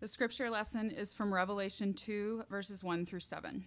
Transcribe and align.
The 0.00 0.08
scripture 0.08 0.48
lesson 0.48 0.88
is 0.88 1.12
from 1.12 1.34
Revelation 1.34 1.92
2, 1.92 2.44
verses 2.48 2.82
1 2.82 3.04
through 3.04 3.20
7. 3.20 3.62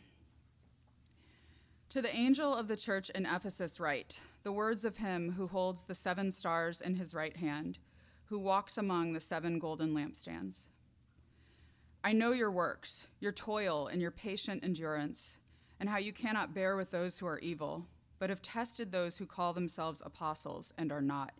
To 1.89 2.01
the 2.01 2.15
angel 2.15 2.55
of 2.55 2.67
the 2.67 2.75
church 2.75 3.11
in 3.11 3.27
Ephesus, 3.27 3.79
write 3.79 4.19
the 4.41 4.51
words 4.51 4.83
of 4.83 4.97
him 4.97 5.33
who 5.33 5.45
holds 5.45 5.83
the 5.83 5.93
seven 5.93 6.31
stars 6.31 6.81
in 6.81 6.95
his 6.95 7.13
right 7.13 7.37
hand, 7.37 7.77
who 8.25 8.39
walks 8.39 8.79
among 8.79 9.13
the 9.13 9.19
seven 9.19 9.59
golden 9.59 9.93
lampstands. 9.93 10.69
I 12.03 12.13
know 12.13 12.31
your 12.31 12.49
works, 12.49 13.05
your 13.19 13.31
toil, 13.31 13.85
and 13.85 14.01
your 14.01 14.09
patient 14.09 14.63
endurance, 14.63 15.37
and 15.79 15.87
how 15.87 15.99
you 15.99 16.11
cannot 16.11 16.55
bear 16.55 16.75
with 16.75 16.89
those 16.89 17.19
who 17.19 17.27
are 17.27 17.37
evil, 17.41 17.85
but 18.17 18.31
have 18.31 18.41
tested 18.41 18.91
those 18.91 19.17
who 19.17 19.27
call 19.27 19.53
themselves 19.53 20.01
apostles 20.03 20.73
and 20.79 20.91
are 20.91 20.99
not, 20.99 21.33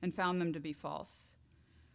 and 0.00 0.14
found 0.14 0.40
them 0.40 0.52
to 0.52 0.60
be 0.60 0.72
false. 0.72 1.34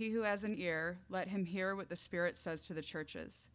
He 0.00 0.08
who 0.08 0.22
has 0.22 0.44
an 0.44 0.54
ear, 0.56 0.96
let 1.10 1.28
him 1.28 1.44
hear 1.44 1.76
what 1.76 1.90
the 1.90 1.94
Spirit 1.94 2.34
says 2.34 2.64
to 2.64 2.72
the 2.72 2.80
churches. 2.80 3.48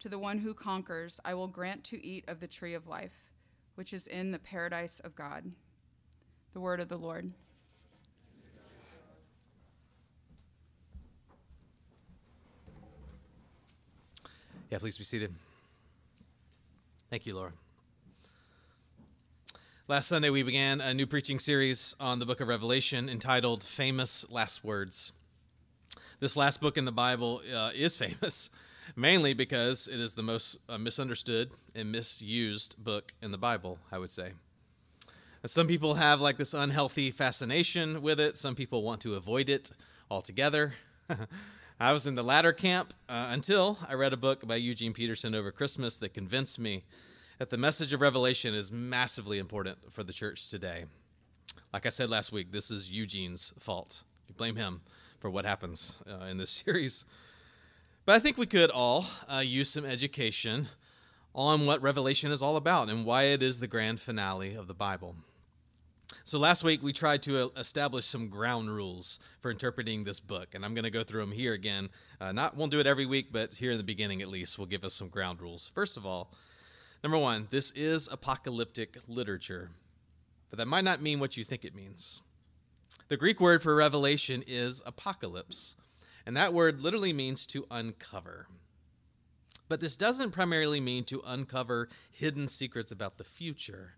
To 0.00 0.10
the 0.10 0.18
one 0.18 0.36
who 0.36 0.52
conquers, 0.52 1.18
I 1.24 1.32
will 1.32 1.48
grant 1.48 1.84
to 1.84 2.06
eat 2.06 2.28
of 2.28 2.38
the 2.38 2.46
tree 2.46 2.74
of 2.74 2.86
life, 2.86 3.32
which 3.76 3.94
is 3.94 4.06
in 4.06 4.30
the 4.30 4.38
paradise 4.38 5.00
of 5.00 5.16
God. 5.16 5.50
The 6.52 6.60
word 6.60 6.80
of 6.80 6.90
the 6.90 6.98
Lord. 6.98 7.32
Yeah, 14.68 14.76
please 14.76 14.98
be 14.98 15.04
seated. 15.04 15.32
Thank 17.08 17.24
you, 17.24 17.34
Laura. 17.34 17.52
Last 19.88 20.08
Sunday, 20.08 20.28
we 20.28 20.42
began 20.42 20.82
a 20.82 20.92
new 20.92 21.06
preaching 21.06 21.38
series 21.38 21.96
on 21.98 22.18
the 22.18 22.26
book 22.26 22.42
of 22.42 22.48
Revelation 22.48 23.08
entitled 23.08 23.64
Famous 23.64 24.26
Last 24.28 24.62
Words. 24.62 25.14
This 26.18 26.34
last 26.34 26.62
book 26.62 26.78
in 26.78 26.86
the 26.86 26.92
Bible 26.92 27.42
uh, 27.54 27.72
is 27.74 27.94
famous, 27.94 28.48
mainly 28.96 29.34
because 29.34 29.86
it 29.86 30.00
is 30.00 30.14
the 30.14 30.22
most 30.22 30.56
uh, 30.66 30.78
misunderstood 30.78 31.50
and 31.74 31.92
misused 31.92 32.82
book 32.82 33.12
in 33.20 33.32
the 33.32 33.38
Bible, 33.38 33.78
I 33.92 33.98
would 33.98 34.08
say. 34.08 34.32
Some 35.44 35.66
people 35.66 35.92
have 35.92 36.22
like 36.22 36.38
this 36.38 36.54
unhealthy 36.54 37.10
fascination 37.10 38.00
with 38.00 38.18
it, 38.18 38.38
some 38.38 38.54
people 38.54 38.82
want 38.82 39.02
to 39.02 39.14
avoid 39.14 39.50
it 39.50 39.70
altogether. 40.10 40.72
I 41.78 41.92
was 41.92 42.06
in 42.06 42.14
the 42.14 42.24
latter 42.24 42.54
camp 42.54 42.94
uh, 43.10 43.28
until 43.30 43.78
I 43.86 43.92
read 43.92 44.14
a 44.14 44.16
book 44.16 44.46
by 44.48 44.56
Eugene 44.56 44.94
Peterson 44.94 45.34
over 45.34 45.52
Christmas 45.52 45.98
that 45.98 46.14
convinced 46.14 46.58
me 46.58 46.84
that 47.38 47.50
the 47.50 47.58
message 47.58 47.92
of 47.92 48.00
Revelation 48.00 48.54
is 48.54 48.72
massively 48.72 49.38
important 49.38 49.76
for 49.92 50.02
the 50.02 50.14
church 50.14 50.48
today. 50.48 50.86
Like 51.74 51.84
I 51.84 51.90
said 51.90 52.08
last 52.08 52.32
week, 52.32 52.52
this 52.52 52.70
is 52.70 52.90
Eugene's 52.90 53.52
fault. 53.58 54.02
You 54.26 54.34
blame 54.34 54.56
him 54.56 54.80
for 55.26 55.30
what 55.30 55.44
happens 55.44 55.98
uh, 56.08 56.26
in 56.26 56.38
this 56.38 56.50
series. 56.64 57.04
But 58.04 58.14
I 58.14 58.20
think 58.20 58.38
we 58.38 58.46
could 58.46 58.70
all 58.70 59.06
uh, 59.28 59.38
use 59.38 59.68
some 59.68 59.84
education 59.84 60.68
on 61.34 61.66
what 61.66 61.82
Revelation 61.82 62.30
is 62.30 62.42
all 62.42 62.56
about 62.56 62.88
and 62.88 63.04
why 63.04 63.24
it 63.24 63.42
is 63.42 63.58
the 63.58 63.66
grand 63.66 63.98
finale 63.98 64.54
of 64.54 64.68
the 64.68 64.74
Bible. 64.74 65.16
So 66.22 66.38
last 66.38 66.62
week 66.62 66.80
we 66.80 66.92
tried 66.92 67.24
to 67.24 67.40
uh, 67.40 67.48
establish 67.58 68.04
some 68.04 68.28
ground 68.28 68.70
rules 68.70 69.18
for 69.40 69.50
interpreting 69.50 70.04
this 70.04 70.20
book, 70.20 70.54
and 70.54 70.64
I'm 70.64 70.74
going 70.74 70.84
to 70.84 70.90
go 70.90 71.02
through 71.02 71.22
them 71.22 71.32
here 71.32 71.54
again. 71.54 71.88
Uh, 72.20 72.30
not 72.30 72.56
won't 72.56 72.70
do 72.70 72.78
it 72.78 72.86
every 72.86 73.06
week, 73.06 73.32
but 73.32 73.52
here 73.52 73.72
in 73.72 73.78
the 73.78 73.82
beginning 73.82 74.22
at 74.22 74.28
least, 74.28 74.60
will 74.60 74.66
give 74.66 74.84
us 74.84 74.94
some 74.94 75.08
ground 75.08 75.40
rules. 75.40 75.72
First 75.74 75.96
of 75.96 76.06
all, 76.06 76.30
number 77.02 77.18
one, 77.18 77.48
this 77.50 77.72
is 77.72 78.08
apocalyptic 78.12 78.96
literature, 79.08 79.70
but 80.50 80.58
that 80.58 80.66
might 80.66 80.84
not 80.84 81.02
mean 81.02 81.18
what 81.18 81.36
you 81.36 81.42
think 81.42 81.64
it 81.64 81.74
means. 81.74 82.22
The 83.08 83.16
Greek 83.16 83.40
word 83.40 83.62
for 83.62 83.74
revelation 83.74 84.42
is 84.48 84.82
apocalypse, 84.84 85.76
and 86.26 86.36
that 86.36 86.52
word 86.52 86.80
literally 86.80 87.12
means 87.12 87.46
to 87.48 87.64
uncover. 87.70 88.48
But 89.68 89.80
this 89.80 89.96
doesn't 89.96 90.32
primarily 90.32 90.80
mean 90.80 91.04
to 91.04 91.22
uncover 91.24 91.88
hidden 92.10 92.48
secrets 92.48 92.90
about 92.90 93.16
the 93.16 93.24
future, 93.24 93.94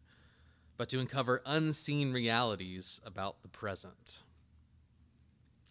but 0.76 0.90
to 0.90 1.00
uncover 1.00 1.42
unseen 1.46 2.12
realities 2.12 3.00
about 3.04 3.40
the 3.40 3.48
present. 3.48 4.22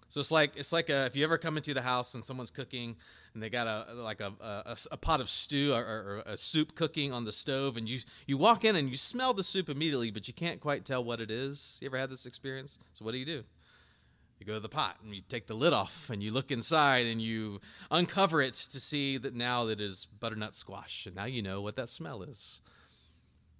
So 0.09 0.19
it's 0.19 0.31
like 0.31 0.55
it's 0.55 0.73
like 0.73 0.89
a, 0.89 1.05
if 1.05 1.15
you 1.15 1.23
ever 1.23 1.37
come 1.37 1.57
into 1.57 1.75
the 1.75 1.81
house 1.83 2.15
and 2.15 2.25
someone's 2.25 2.49
cooking 2.49 2.95
and 3.37 3.43
they 3.43 3.51
got 3.51 3.67
a 3.67 3.93
like 3.93 4.19
a, 4.19 4.33
a, 4.41 4.75
a 4.93 4.97
pot 4.97 5.21
of 5.21 5.29
stew 5.29 5.71
or, 5.71 5.83
or, 5.83 6.23
a 6.25 6.35
soup 6.35 6.73
cooking 6.73 7.13
on 7.13 7.23
the 7.23 7.31
stove 7.31 7.77
and 7.77 7.87
you 7.87 7.99
you 8.25 8.35
walk 8.35 8.65
in 8.65 8.75
and 8.75 8.89
you 8.89 8.97
smell 8.97 9.31
the 9.31 9.43
soup 9.43 9.69
immediately 9.69 10.09
but 10.09 10.27
you 10.27 10.33
can't 10.33 10.59
quite 10.59 10.85
tell 10.85 11.03
what 11.03 11.21
it 11.21 11.29
is. 11.29 11.77
You 11.79 11.85
ever 11.85 11.99
had 11.99 12.09
this 12.09 12.25
experience? 12.25 12.79
So 12.93 13.05
what 13.05 13.11
do 13.11 13.19
you 13.19 13.25
do? 13.25 13.43
You 14.39 14.47
go 14.47 14.55
to 14.55 14.59
the 14.59 14.69
pot 14.69 14.95
and 15.03 15.13
you 15.13 15.21
take 15.21 15.45
the 15.45 15.53
lid 15.53 15.71
off 15.71 16.09
and 16.09 16.23
you 16.23 16.31
look 16.31 16.49
inside 16.49 17.05
and 17.05 17.21
you 17.21 17.61
uncover 17.91 18.41
it 18.41 18.55
to 18.55 18.79
see 18.79 19.19
that 19.19 19.35
now 19.35 19.67
it 19.67 19.79
is 19.79 20.07
butternut 20.19 20.55
squash 20.55 21.05
and 21.05 21.15
now 21.15 21.25
you 21.25 21.43
know 21.43 21.61
what 21.61 21.75
that 21.75 21.89
smell 21.89 22.23
is. 22.23 22.63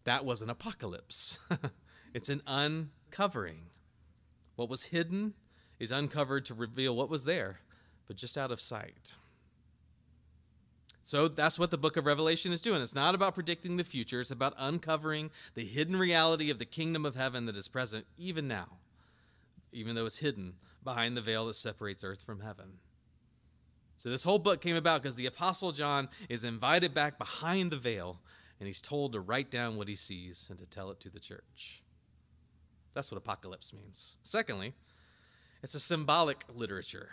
That 0.05 0.25
was 0.25 0.41
an 0.41 0.49
apocalypse. 0.49 1.37
it's 2.16 2.29
an 2.29 2.41
uncovering. 2.47 3.67
What 4.55 4.69
was 4.69 4.85
hidden 4.85 5.35
is 5.79 5.91
uncovered 5.91 6.45
to 6.45 6.55
reveal 6.55 6.95
what 6.95 7.11
was 7.11 7.25
there, 7.25 7.59
but 8.07 8.17
just 8.17 8.39
out 8.39 8.51
of 8.51 8.59
sight. 8.59 9.13
So 11.07 11.29
that's 11.29 11.57
what 11.57 11.72
the 11.72 11.78
book 11.78 11.95
of 11.95 12.06
Revelation 12.06 12.51
is 12.51 12.59
doing. 12.59 12.81
It's 12.81 12.94
not 12.94 13.16
about 13.16 13.34
predicting 13.34 13.78
the 13.78 13.85
future, 13.85 14.19
it's 14.19 14.29
about 14.29 14.53
uncovering 14.57 15.31
the 15.53 15.63
hidden 15.63 15.95
reality 15.95 16.50
of 16.50 16.59
the 16.59 16.66
kingdom 16.66 17.06
of 17.06 17.16
heaven 17.16 17.45
that 17.45 17.56
is 17.56 17.69
present 17.69 18.06
even 18.18 18.45
now, 18.45 18.79
even 19.72 19.96
though 19.96 20.06
it's 20.06 20.17
hidden 20.17 20.56
behind 20.84 21.16
the 21.16 21.22
veil 21.22 21.46
that 21.47 21.53
separates 21.53 22.03
earth 22.03 22.23
from 22.23 22.41
heaven. 22.41 22.79
So 23.96 24.09
this 24.09 24.25
whole 24.25 24.38
book 24.38 24.59
came 24.59 24.75
about 24.75 25.01
because 25.01 25.16
the 25.16 25.28
Apostle 25.28 25.72
John 25.72 26.09
is 26.28 26.44
invited 26.44 26.94
back 26.94 27.17
behind 27.17 27.72
the 27.72 27.78
veil 27.78 28.19
and 28.59 28.67
he's 28.67 28.81
told 28.81 29.13
to 29.13 29.22
write 29.22 29.50
down 29.50 29.78
what 29.78 29.88
he 29.88 29.96
sees 29.96 30.47
and 30.50 30.59
to 30.59 30.66
tell 30.66 30.91
it 30.91 31.00
to 31.00 31.09
the 31.09 31.22
church. 31.22 31.84
That's 32.94 33.09
what 33.13 33.17
apocalypse 33.17 33.72
means. 33.72 34.17
Secondly, 34.23 34.73
it's 35.63 35.73
a 35.73 35.79
symbolic 35.79 36.44
literature. 36.53 37.12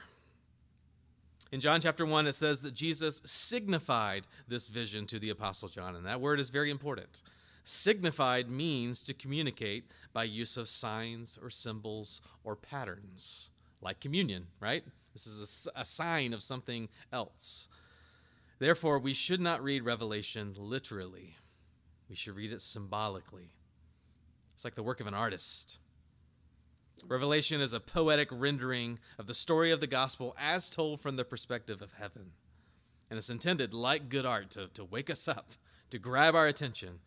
In 1.52 1.60
John 1.60 1.80
chapter 1.80 2.04
1, 2.04 2.26
it 2.26 2.32
says 2.32 2.62
that 2.62 2.74
Jesus 2.74 3.22
signified 3.24 4.26
this 4.48 4.68
vision 4.68 5.06
to 5.06 5.18
the 5.18 5.30
Apostle 5.30 5.68
John, 5.68 5.94
and 5.94 6.06
that 6.06 6.20
word 6.20 6.40
is 6.40 6.50
very 6.50 6.70
important. 6.70 7.22
Signified 7.64 8.50
means 8.50 9.02
to 9.04 9.14
communicate 9.14 9.90
by 10.12 10.24
use 10.24 10.56
of 10.56 10.68
signs 10.68 11.38
or 11.42 11.50
symbols 11.50 12.20
or 12.42 12.56
patterns, 12.56 13.50
like 13.80 14.00
communion, 14.00 14.46
right? 14.60 14.84
This 15.12 15.26
is 15.26 15.68
a, 15.76 15.80
a 15.80 15.84
sign 15.84 16.32
of 16.32 16.42
something 16.42 16.88
else. 17.12 17.68
Therefore, 18.58 18.98
we 18.98 19.12
should 19.12 19.40
not 19.40 19.62
read 19.62 19.84
Revelation 19.84 20.54
literally, 20.58 21.36
we 22.08 22.16
should 22.16 22.36
read 22.36 22.52
it 22.52 22.62
symbolically. 22.62 23.50
It's 24.54 24.64
like 24.64 24.74
the 24.74 24.82
work 24.82 25.00
of 25.00 25.06
an 25.06 25.14
artist. 25.14 25.78
Revelation 27.06 27.60
is 27.60 27.72
a 27.72 27.80
poetic 27.80 28.28
rendering 28.30 28.98
of 29.18 29.26
the 29.26 29.34
story 29.34 29.70
of 29.70 29.80
the 29.80 29.86
gospel 29.86 30.34
as 30.38 30.70
told 30.70 31.00
from 31.00 31.16
the 31.16 31.24
perspective 31.24 31.82
of 31.82 31.92
heaven. 31.92 32.30
And 33.10 33.18
it's 33.18 33.30
intended, 33.30 33.74
like 33.74 34.08
good 34.08 34.24
art, 34.24 34.50
to, 34.50 34.68
to 34.68 34.84
wake 34.84 35.10
us 35.10 35.28
up, 35.28 35.50
to 35.90 35.98
grab 35.98 36.34
our 36.34 36.46
attention, 36.46 37.00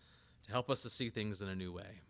to 0.43 0.51
help 0.51 0.69
us 0.69 0.83
to 0.83 0.89
see 0.89 1.09
things 1.09 1.41
in 1.41 1.49
a 1.49 1.55
new 1.55 1.71
way. 1.71 2.01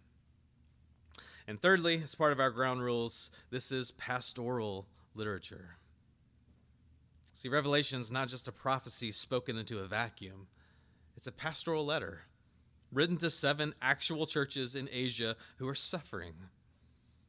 And 1.47 1.61
thirdly, 1.61 2.01
as 2.03 2.13
part 2.13 2.33
of 2.33 2.41
our 2.41 2.51
ground 2.51 2.81
rules, 2.81 3.31
this 3.49 3.71
is 3.71 3.91
pastoral 3.91 4.87
literature. 5.15 5.77
See, 7.33 7.47
Revelation 7.47 7.99
is 7.99 8.11
not 8.11 8.27
just 8.27 8.49
a 8.49 8.51
prophecy 8.51 9.11
spoken 9.11 9.57
into 9.57 9.79
a 9.79 9.87
vacuum, 9.87 10.47
it's 11.15 11.27
a 11.27 11.31
pastoral 11.31 11.85
letter 11.85 12.23
written 12.91 13.17
to 13.17 13.29
seven 13.29 13.73
actual 13.81 14.25
churches 14.25 14.75
in 14.75 14.89
Asia 14.91 15.35
who 15.57 15.67
are 15.67 15.75
suffering 15.75 16.33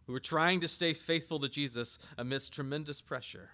who 0.08 0.14
were 0.14 0.18
trying 0.20 0.58
to 0.58 0.66
stay 0.66 0.94
faithful 0.94 1.38
to 1.38 1.50
Jesus 1.50 1.98
amidst 2.16 2.54
tremendous 2.54 3.02
pressure. 3.02 3.50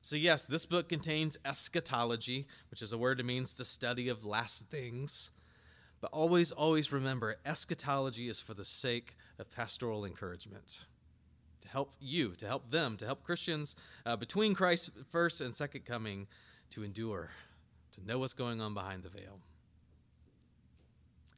So, 0.00 0.14
yes, 0.14 0.46
this 0.46 0.64
book 0.64 0.88
contains 0.88 1.36
eschatology, 1.44 2.46
which 2.70 2.82
is 2.82 2.92
a 2.92 2.98
word 2.98 3.18
that 3.18 3.26
means 3.26 3.56
the 3.56 3.64
study 3.64 4.08
of 4.08 4.24
last 4.24 4.70
things. 4.70 5.32
But 6.00 6.12
always, 6.12 6.52
always 6.52 6.92
remember 6.92 7.34
eschatology 7.44 8.28
is 8.28 8.38
for 8.38 8.54
the 8.54 8.64
sake 8.64 9.16
of 9.40 9.50
pastoral 9.50 10.04
encouragement 10.04 10.86
to 11.62 11.68
help 11.68 11.94
you, 11.98 12.36
to 12.36 12.46
help 12.46 12.70
them, 12.70 12.96
to 12.98 13.06
help 13.06 13.24
Christians 13.24 13.74
uh, 14.06 14.14
between 14.14 14.54
Christ's 14.54 14.92
first 15.10 15.40
and 15.40 15.52
second 15.52 15.84
coming 15.84 16.28
to 16.70 16.84
endure, 16.84 17.30
to 17.96 18.06
know 18.06 18.20
what's 18.20 18.34
going 18.34 18.60
on 18.60 18.72
behind 18.72 19.02
the 19.02 19.08
veil. 19.08 19.40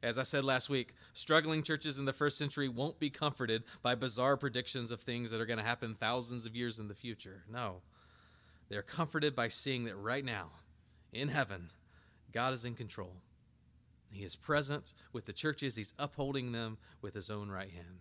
As 0.01 0.17
I 0.17 0.23
said 0.23 0.45
last 0.45 0.69
week, 0.69 0.93
struggling 1.13 1.61
churches 1.61 1.99
in 1.99 2.05
the 2.05 2.13
first 2.13 2.37
century 2.37 2.69
won't 2.69 2.99
be 2.99 3.09
comforted 3.09 3.63
by 3.81 3.95
bizarre 3.95 4.37
predictions 4.37 4.91
of 4.91 5.01
things 5.01 5.29
that 5.29 5.41
are 5.41 5.45
going 5.45 5.59
to 5.59 5.65
happen 5.65 5.93
thousands 5.93 6.45
of 6.45 6.55
years 6.55 6.79
in 6.79 6.87
the 6.87 6.95
future. 6.95 7.43
No. 7.51 7.81
They're 8.69 8.81
comforted 8.81 9.35
by 9.35 9.49
seeing 9.49 9.83
that 9.85 9.95
right 9.95 10.23
now, 10.23 10.51
in 11.11 11.27
heaven, 11.27 11.69
God 12.31 12.53
is 12.53 12.63
in 12.63 12.75
control. 12.75 13.15
He 14.11 14.23
is 14.23 14.35
present 14.35 14.93
with 15.11 15.25
the 15.25 15.33
churches, 15.33 15.75
He's 15.75 15.93
upholding 15.99 16.51
them 16.51 16.77
with 17.01 17.13
His 17.13 17.29
own 17.29 17.49
right 17.49 17.71
hand. 17.71 17.99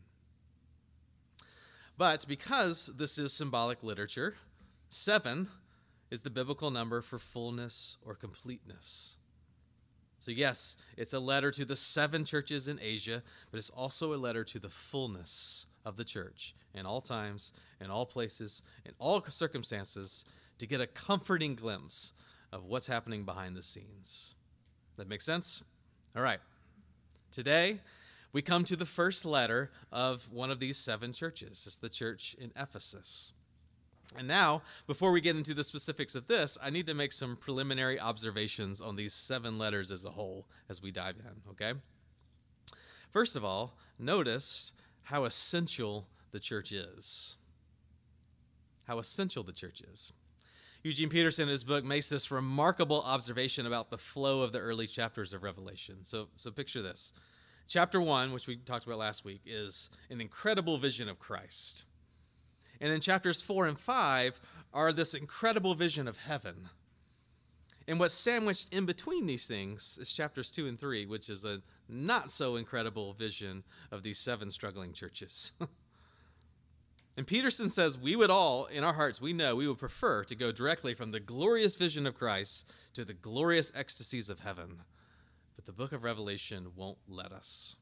But 1.97 2.27
because 2.29 2.91
this 2.97 3.19
is 3.19 3.33
symbolic 3.33 3.83
literature, 3.83 4.37
seven 4.89 5.49
is 6.11 6.21
the 6.21 6.31
biblical 6.31 6.71
number 6.71 7.03
for 7.03 7.19
fullness 7.19 7.99
or 8.07 8.15
completeness. 8.15 9.17
So, 10.19 10.33
yes, 10.33 10.77
it's 10.97 11.13
a 11.13 11.21
letter 11.21 11.51
to 11.53 11.65
the 11.65 11.77
seven 11.77 12.25
churches 12.25 12.67
in 12.67 12.81
Asia, 12.83 13.23
but 13.51 13.59
it's 13.59 13.71
also 13.71 14.15
a 14.15 14.17
letter 14.17 14.45
to 14.45 14.59
the 14.59 14.69
fullness 14.69 15.67
of 15.85 15.97
the 15.97 16.05
church 16.05 16.55
in 16.75 16.87
all 16.87 17.01
times, 17.01 17.53
in 17.81 17.91
all 17.91 18.05
places, 18.05 18.63
in 18.85 18.93
all 18.99 19.23
circumstances, 19.29 20.25
to 20.59 20.67
get 20.67 20.81
a 20.81 20.87
comforting 20.87 21.55
glimpse 21.55 22.13
of 22.53 22.65
what's 22.65 22.87
happening 22.87 23.25
behind 23.25 23.57
the 23.57 23.63
scenes. 23.63 24.35
That 24.97 25.09
makes 25.09 25.25
sense? 25.25 25.63
All 26.17 26.23
right. 26.23 26.41
Today, 27.31 27.81
we 28.33 28.43
come 28.43 28.65
to 28.65 28.77
the 28.77 28.87
first 28.87 29.25
letter 29.25 29.71
of 29.93 30.29
one 30.33 30.51
of 30.51 30.59
these 30.59 30.77
seven 30.77 31.13
churches. 31.13 31.65
It's 31.67 31.79
the 31.79 31.89
church 31.89 32.35
in 32.39 32.51
Ephesus. 32.57 33.33
And 34.17 34.27
now, 34.27 34.63
before 34.87 35.13
we 35.13 35.21
get 35.21 35.37
into 35.37 35.55
the 35.55 35.65
specifics 35.65 36.15
of 36.15 36.27
this, 36.27 36.57
I 36.63 36.71
need 36.71 36.87
to 36.87 36.95
make 36.95 37.13
some 37.13 37.37
preliminary 37.37 38.01
observations 38.01 38.81
on 38.81 38.97
these 38.97 39.13
seven 39.13 39.59
letters 39.59 39.91
as 39.91 40.05
a 40.05 40.11
whole 40.11 40.47
as 40.69 40.83
we 40.83 40.91
dive 40.91 41.17
in, 41.19 41.51
okay? 41.51 41.79
First 43.11 43.37
of 43.37 43.45
all, 43.45 43.77
notice 43.99 44.73
how 45.03 45.25
essential 45.25 46.09
the 46.31 46.41
church 46.41 46.73
is. 46.73 47.37
How 48.87 48.99
essential 48.99 49.43
the 49.43 49.53
church 49.53 49.83
is. 49.83 50.13
Eugene 50.83 51.09
Peterson, 51.09 51.45
in 51.45 51.49
his 51.51 51.65
book, 51.65 51.85
makes 51.85 52.09
this 52.09 52.31
remarkable 52.31 53.03
observation 53.03 53.67
about 53.67 53.91
the 53.91 53.99
flow 53.99 54.43
of 54.43 54.53
the 54.53 54.59
early 54.59 54.87
chapters 54.87 55.33
of 55.33 55.43
Revelation. 55.43 55.97
So, 56.03 56.29
so 56.37 56.51
picture 56.51 56.83
this. 56.83 57.13
Chapter 57.67 58.01
one, 58.01 58.33
which 58.33 58.47
we 58.47 58.57
talked 58.57 58.87
about 58.87 58.99
last 58.99 59.25
week, 59.25 59.43
is 59.45 59.91
an 60.09 60.21
incredible 60.21 60.79
vision 60.79 61.09
of 61.09 61.19
Christ. 61.19 61.85
And 62.81 62.93
then 62.93 63.01
chapters 63.01 63.41
four 63.41 63.67
and 63.67 63.79
five 63.79 64.41
are 64.73 64.93
this 64.93 65.15
incredible 65.15 65.75
vision 65.75 66.07
of 66.07 66.19
heaven. 66.19 66.69
And 67.89 67.99
what's 67.99 68.13
sandwiched 68.13 68.73
in 68.73 68.85
between 68.85 69.27
these 69.27 69.47
things 69.47 69.99
is 69.99 70.13
chapters 70.13 70.51
two 70.51 70.67
and 70.67 70.79
three, 70.79 71.07
which 71.07 71.31
is 71.31 71.47
a 71.47 71.63
not 71.89 72.31
so 72.31 72.57
incredible 72.57 73.15
vision 73.15 73.65
of 73.91 74.03
these 74.03 74.19
seven 74.19 74.51
struggling 74.51 74.93
churches. 74.93 75.53
and 77.17 77.27
Peterson 77.27 77.71
says 77.71 77.99
we 77.99 78.15
would 78.15 78.29
all, 78.29 78.67
in 78.67 78.85
our 78.85 78.93
hearts, 78.93 79.23
we 79.23 79.33
know 79.33 79.57
we 79.57 79.67
would 79.67 79.79
prefer 79.79 80.23
to 80.25 80.35
go 80.35 80.53
directly 80.53 80.93
from 80.93 81.13
the 81.13 81.19
glorious 81.19 81.77
vision 81.77 82.07
of 82.07 82.15
Christ 82.15 82.71
to 82.93 83.07
the 83.07 83.15
glorious 83.15 83.73
ecstasies 83.75 84.29
of 84.29 84.41
heaven. 84.41 84.83
But 85.57 85.65
the 85.65 85.73
book 85.73 85.93
of 85.93 86.05
Revelation 86.05 86.73
won't 86.77 86.99
let 87.09 87.33
us. 87.33 87.75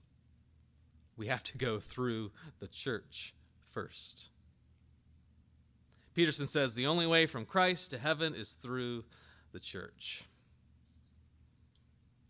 We 1.17 1.27
have 1.27 1.43
to 1.45 1.59
go 1.59 1.81
through 1.81 2.31
the 2.61 2.69
church 2.69 3.35
first. 3.73 4.31
Peterson 6.17 6.47
says 6.47 6.75
the 6.75 6.87
only 6.87 7.07
way 7.07 7.27
from 7.27 7.45
Christ 7.45 7.91
to 7.91 7.99
heaven 7.99 8.35
is 8.35 8.55
through 8.55 9.05
the 9.53 9.61
church. 9.61 10.25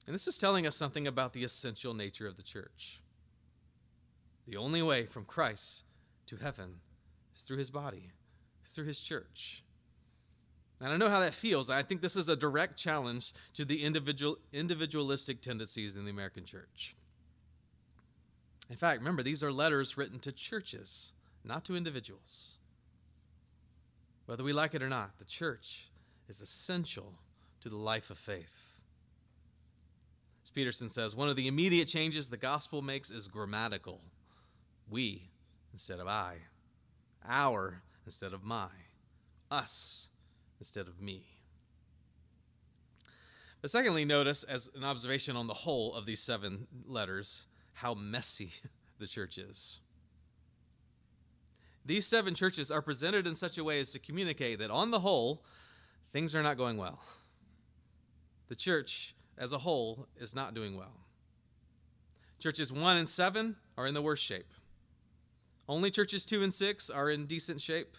And 0.06 0.14
this 0.14 0.26
is 0.26 0.40
telling 0.40 0.66
us 0.66 0.74
something 0.74 1.06
about 1.06 1.32
the 1.32 1.44
essential 1.44 1.94
nature 1.94 2.26
of 2.26 2.36
the 2.36 2.42
church. 2.42 3.00
The 4.48 4.56
only 4.56 4.82
way 4.82 5.06
from 5.06 5.24
Christ 5.24 5.84
to 6.26 6.36
heaven 6.36 6.80
is 7.36 7.44
through 7.44 7.58
his 7.58 7.70
body, 7.70 8.10
through 8.66 8.86
his 8.86 9.00
church. 9.00 9.62
And 10.80 10.92
I 10.92 10.96
know 10.96 11.08
how 11.08 11.20
that 11.20 11.32
feels. 11.32 11.70
I 11.70 11.84
think 11.84 12.02
this 12.02 12.16
is 12.16 12.28
a 12.28 12.34
direct 12.34 12.76
challenge 12.76 13.34
to 13.54 13.64
the 13.64 13.84
individual, 13.84 14.38
individualistic 14.52 15.40
tendencies 15.40 15.96
in 15.96 16.04
the 16.04 16.10
American 16.10 16.44
church. 16.44 16.96
In 18.68 18.76
fact, 18.76 18.98
remember, 18.98 19.22
these 19.22 19.44
are 19.44 19.52
letters 19.52 19.96
written 19.96 20.18
to 20.20 20.32
churches, 20.32 21.12
not 21.44 21.64
to 21.66 21.76
individuals. 21.76 22.58
Whether 24.26 24.44
we 24.44 24.52
like 24.52 24.74
it 24.74 24.82
or 24.82 24.88
not, 24.88 25.18
the 25.18 25.24
church 25.24 25.88
is 26.28 26.40
essential 26.40 27.14
to 27.60 27.68
the 27.68 27.76
life 27.76 28.10
of 28.10 28.18
faith. 28.18 28.58
As 30.44 30.50
Peterson 30.50 30.88
says, 30.88 31.16
one 31.16 31.28
of 31.28 31.36
the 31.36 31.46
immediate 31.46 31.88
changes 31.88 32.28
the 32.28 32.36
gospel 32.36 32.82
makes 32.82 33.10
is 33.10 33.28
grammatical. 33.28 34.00
We 34.88 35.30
instead 35.72 36.00
of 36.00 36.08
I, 36.08 36.36
our 37.26 37.82
instead 38.04 38.32
of 38.32 38.44
my, 38.44 38.68
us 39.50 40.08
instead 40.58 40.86
of 40.86 41.00
me. 41.00 41.24
But 43.62 43.70
secondly, 43.70 44.04
notice 44.04 44.44
as 44.44 44.70
an 44.76 44.84
observation 44.84 45.36
on 45.36 45.46
the 45.46 45.54
whole 45.54 45.94
of 45.94 46.06
these 46.06 46.20
seven 46.20 46.66
letters 46.86 47.46
how 47.72 47.94
messy 47.94 48.52
the 48.98 49.06
church 49.06 49.38
is. 49.38 49.80
These 51.86 52.06
seven 52.06 52.34
churches 52.34 52.70
are 52.70 52.82
presented 52.82 53.26
in 53.26 53.34
such 53.36 53.58
a 53.58 53.64
way 53.64 53.78
as 53.78 53.92
to 53.92 54.00
communicate 54.00 54.58
that, 54.58 54.70
on 54.70 54.90
the 54.90 55.00
whole, 55.00 55.44
things 56.12 56.34
are 56.34 56.42
not 56.42 56.56
going 56.56 56.76
well. 56.76 57.00
The 58.48 58.56
church 58.56 59.14
as 59.38 59.52
a 59.52 59.58
whole 59.58 60.08
is 60.18 60.34
not 60.34 60.52
doing 60.52 60.76
well. 60.76 61.06
Churches 62.40 62.72
1 62.72 62.96
and 62.96 63.08
7 63.08 63.56
are 63.78 63.86
in 63.86 63.94
the 63.94 64.02
worst 64.02 64.24
shape. 64.24 64.52
Only 65.68 65.90
churches 65.90 66.26
2 66.26 66.42
and 66.42 66.52
6 66.52 66.90
are 66.90 67.08
in 67.08 67.26
decent 67.26 67.60
shape. 67.60 67.96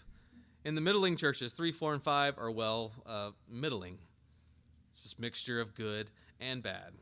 In 0.64 0.74
the 0.74 0.80
middling 0.80 1.16
churches, 1.16 1.52
3, 1.52 1.72
4, 1.72 1.94
and 1.94 2.02
5 2.02 2.38
are, 2.38 2.50
well, 2.50 2.92
uh, 3.06 3.30
middling. 3.48 3.98
It's 4.92 5.04
this 5.04 5.18
mixture 5.18 5.60
of 5.60 5.74
good 5.74 6.10
and 6.40 6.62
bad. 6.62 6.92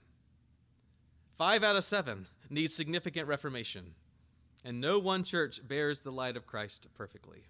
Five 1.36 1.62
out 1.62 1.76
of 1.76 1.84
seven 1.84 2.26
need 2.48 2.70
significant 2.70 3.28
reformation 3.28 3.94
and 4.66 4.80
no 4.80 4.98
one 4.98 5.22
church 5.22 5.60
bears 5.66 6.00
the 6.00 6.10
light 6.10 6.36
of 6.36 6.44
Christ 6.44 6.88
perfectly. 6.92 7.44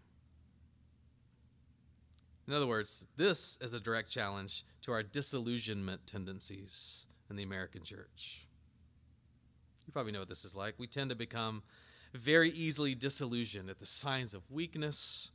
In 2.46 2.52
other 2.52 2.66
words, 2.66 3.06
this 3.16 3.56
is 3.62 3.72
a 3.72 3.80
direct 3.80 4.10
challenge 4.10 4.64
to 4.82 4.92
our 4.92 5.02
disillusionment 5.02 6.06
tendencies 6.06 7.06
in 7.30 7.36
the 7.36 7.42
American 7.42 7.82
church. 7.82 8.46
You 9.86 9.92
probably 9.94 10.12
know 10.12 10.18
what 10.18 10.28
this 10.28 10.44
is 10.44 10.54
like. 10.54 10.74
We 10.76 10.86
tend 10.86 11.08
to 11.08 11.16
become 11.16 11.62
very 12.12 12.50
easily 12.50 12.94
disillusioned 12.94 13.70
at 13.70 13.80
the 13.80 13.86
signs 13.86 14.34
of 14.34 14.50
weakness, 14.50 15.30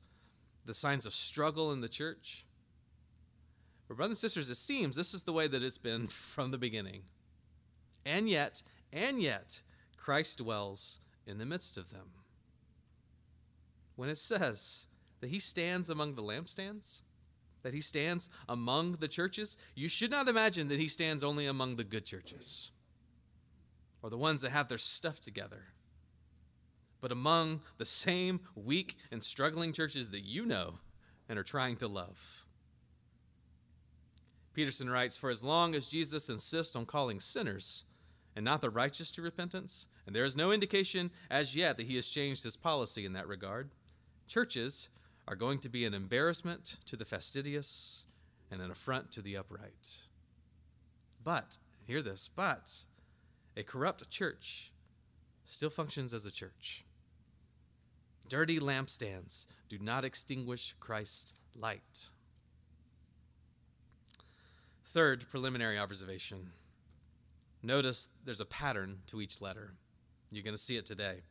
the 0.65 0.75
signs 0.75 1.07
of 1.07 1.15
struggle 1.15 1.71
in 1.71 1.81
the 1.81 1.89
church. 1.89 2.45
But, 3.87 3.97
brothers 3.97 4.17
and 4.17 4.29
sisters, 4.29 4.51
it 4.51 4.55
seems 4.55 4.95
this 4.95 5.15
is 5.15 5.23
the 5.23 5.33
way 5.33 5.47
that 5.47 5.63
it's 5.63 5.79
been 5.79 6.07
from 6.09 6.51
the 6.51 6.59
beginning. 6.59 7.01
And 8.05 8.29
yet, 8.29 8.61
and 8.93 9.19
yet, 9.19 9.63
Christ 9.97 10.37
dwells 10.37 10.99
in 11.25 11.37
the 11.37 11.45
midst 11.45 11.77
of 11.77 11.91
them. 11.91 12.11
When 13.95 14.09
it 14.09 14.17
says 14.17 14.87
that 15.19 15.29
he 15.29 15.39
stands 15.39 15.89
among 15.89 16.15
the 16.15 16.23
lampstands, 16.23 17.01
that 17.63 17.73
he 17.73 17.81
stands 17.81 18.29
among 18.49 18.93
the 18.93 19.07
churches, 19.07 19.57
you 19.75 19.87
should 19.87 20.11
not 20.11 20.27
imagine 20.27 20.67
that 20.69 20.79
he 20.79 20.87
stands 20.87 21.23
only 21.23 21.45
among 21.45 21.75
the 21.75 21.83
good 21.83 22.05
churches 22.05 22.71
or 24.01 24.09
the 24.09 24.17
ones 24.17 24.41
that 24.41 24.51
have 24.51 24.67
their 24.67 24.77
stuff 24.77 25.21
together, 25.21 25.65
but 26.99 27.11
among 27.11 27.61
the 27.77 27.85
same 27.85 28.39
weak 28.55 28.97
and 29.11 29.23
struggling 29.23 29.73
churches 29.73 30.09
that 30.09 30.25
you 30.25 30.45
know 30.45 30.79
and 31.29 31.37
are 31.37 31.43
trying 31.43 31.77
to 31.77 31.87
love. 31.87 32.45
Peterson 34.53 34.89
writes 34.89 35.17
For 35.17 35.29
as 35.29 35.43
long 35.43 35.75
as 35.75 35.87
Jesus 35.87 36.29
insists 36.29 36.75
on 36.75 36.85
calling 36.85 37.19
sinners 37.19 37.85
and 38.35 38.43
not 38.43 38.61
the 38.61 38.69
righteous 38.69 39.11
to 39.11 39.21
repentance, 39.21 39.87
and 40.05 40.15
there 40.15 40.25
is 40.25 40.35
no 40.35 40.51
indication 40.51 41.11
as 41.29 41.55
yet 41.55 41.77
that 41.77 41.87
he 41.87 41.95
has 41.95 42.07
changed 42.07 42.43
his 42.43 42.57
policy 42.57 43.05
in 43.05 43.13
that 43.13 43.27
regard. 43.27 43.69
Churches 44.27 44.89
are 45.27 45.35
going 45.35 45.59
to 45.59 45.69
be 45.69 45.85
an 45.85 45.93
embarrassment 45.93 46.77
to 46.85 46.95
the 46.95 47.05
fastidious 47.05 48.05
and 48.49 48.61
an 48.61 48.71
affront 48.71 49.11
to 49.11 49.21
the 49.21 49.37
upright. 49.37 49.97
But, 51.23 51.57
hear 51.85 52.01
this, 52.01 52.29
but 52.35 52.85
a 53.55 53.63
corrupt 53.63 54.09
church 54.09 54.71
still 55.45 55.69
functions 55.69 56.13
as 56.13 56.25
a 56.25 56.31
church. 56.31 56.83
Dirty 58.27 58.59
lampstands 58.59 59.47
do 59.69 59.77
not 59.79 60.05
extinguish 60.05 60.73
Christ's 60.79 61.33
light. 61.55 62.09
Third 64.85 65.29
preliminary 65.29 65.77
observation 65.77 66.51
Notice 67.63 68.09
there's 68.25 68.39
a 68.39 68.45
pattern 68.45 68.99
to 69.07 69.21
each 69.21 69.39
letter. 69.39 69.73
You're 70.31 70.43
going 70.43 70.55
to 70.55 70.61
see 70.61 70.77
it 70.77 70.85
today. 70.85 71.21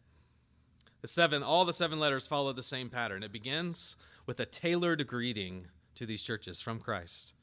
The 1.01 1.09
seven, 1.09 1.43
all 1.43 1.65
the 1.65 1.73
seven 1.73 1.99
letters 1.99 2.27
follow 2.27 2.53
the 2.53 2.63
same 2.63 2.91
pattern. 2.91 3.23
It 3.23 3.33
begins 3.33 3.97
with 4.27 4.39
a 4.39 4.47
tailored 4.47 5.07
greeting 5.07 5.69
to 5.95 6.05
these 6.05 6.23
churches 6.23 6.61
from 6.61 6.79
Christ, 6.79 7.35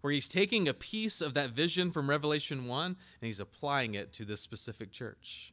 where 0.00 0.12
he's 0.12 0.28
taking 0.28 0.66
a 0.66 0.74
piece 0.74 1.20
of 1.20 1.34
that 1.34 1.50
vision 1.50 1.92
from 1.92 2.10
Revelation 2.10 2.66
1 2.66 2.86
and 2.86 2.96
he's 3.20 3.40
applying 3.40 3.94
it 3.94 4.12
to 4.14 4.24
this 4.24 4.40
specific 4.40 4.90
church. 4.90 5.52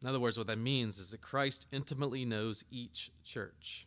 In 0.00 0.08
other 0.08 0.20
words, 0.20 0.38
what 0.38 0.46
that 0.46 0.58
means 0.58 0.98
is 0.98 1.10
that 1.10 1.20
Christ 1.20 1.66
intimately 1.72 2.24
knows 2.24 2.64
each 2.70 3.10
church. 3.24 3.86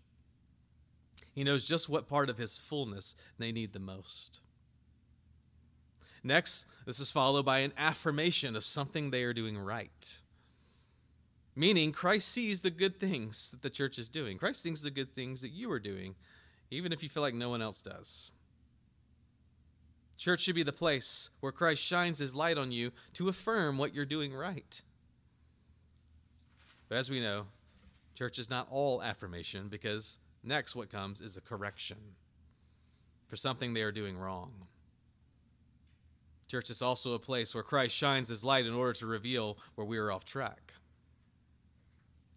He 1.33 1.43
knows 1.43 1.65
just 1.65 1.89
what 1.89 2.07
part 2.07 2.29
of 2.29 2.37
his 2.37 2.57
fullness 2.57 3.15
they 3.39 3.51
need 3.51 3.73
the 3.73 3.79
most. 3.79 4.41
Next, 6.23 6.65
this 6.85 6.99
is 6.99 7.11
followed 7.11 7.45
by 7.45 7.59
an 7.59 7.73
affirmation 7.77 8.55
of 8.55 8.63
something 8.63 9.09
they 9.09 9.23
are 9.23 9.33
doing 9.33 9.57
right. 9.57 10.19
Meaning, 11.55 11.91
Christ 11.91 12.29
sees 12.29 12.61
the 12.61 12.71
good 12.71 12.99
things 12.99 13.51
that 13.51 13.61
the 13.61 13.69
church 13.69 13.99
is 13.99 14.07
doing. 14.07 14.37
Christ 14.37 14.61
sees 14.61 14.83
the 14.83 14.91
good 14.91 15.11
things 15.11 15.41
that 15.41 15.49
you 15.49 15.71
are 15.71 15.79
doing, 15.79 16.15
even 16.69 16.93
if 16.93 17.03
you 17.03 17.09
feel 17.09 17.23
like 17.23 17.33
no 17.33 17.49
one 17.49 17.61
else 17.61 17.81
does. 17.81 18.31
Church 20.17 20.41
should 20.41 20.55
be 20.55 20.63
the 20.63 20.71
place 20.71 21.31
where 21.39 21.51
Christ 21.51 21.81
shines 21.81 22.19
his 22.19 22.35
light 22.35 22.57
on 22.57 22.71
you 22.71 22.91
to 23.13 23.27
affirm 23.27 23.77
what 23.77 23.93
you're 23.93 24.05
doing 24.05 24.33
right. 24.33 24.81
But 26.87 26.99
as 26.99 27.09
we 27.09 27.19
know, 27.19 27.47
church 28.15 28.37
is 28.37 28.49
not 28.49 28.67
all 28.69 29.01
affirmation 29.01 29.67
because 29.67 30.19
next 30.43 30.75
what 30.75 30.91
comes 30.91 31.21
is 31.21 31.37
a 31.37 31.41
correction 31.41 31.97
for 33.27 33.35
something 33.35 33.73
they 33.73 33.81
are 33.81 33.91
doing 33.91 34.17
wrong. 34.17 34.51
Church 36.51 36.69
is 36.69 36.81
also 36.81 37.13
a 37.13 37.19
place 37.19 37.55
where 37.55 37.63
Christ 37.63 37.95
shines 37.95 38.27
his 38.27 38.43
light 38.43 38.65
in 38.65 38.73
order 38.73 38.91
to 38.91 39.07
reveal 39.07 39.57
where 39.75 39.87
we 39.87 39.97
are 39.97 40.11
off 40.11 40.25
track, 40.25 40.73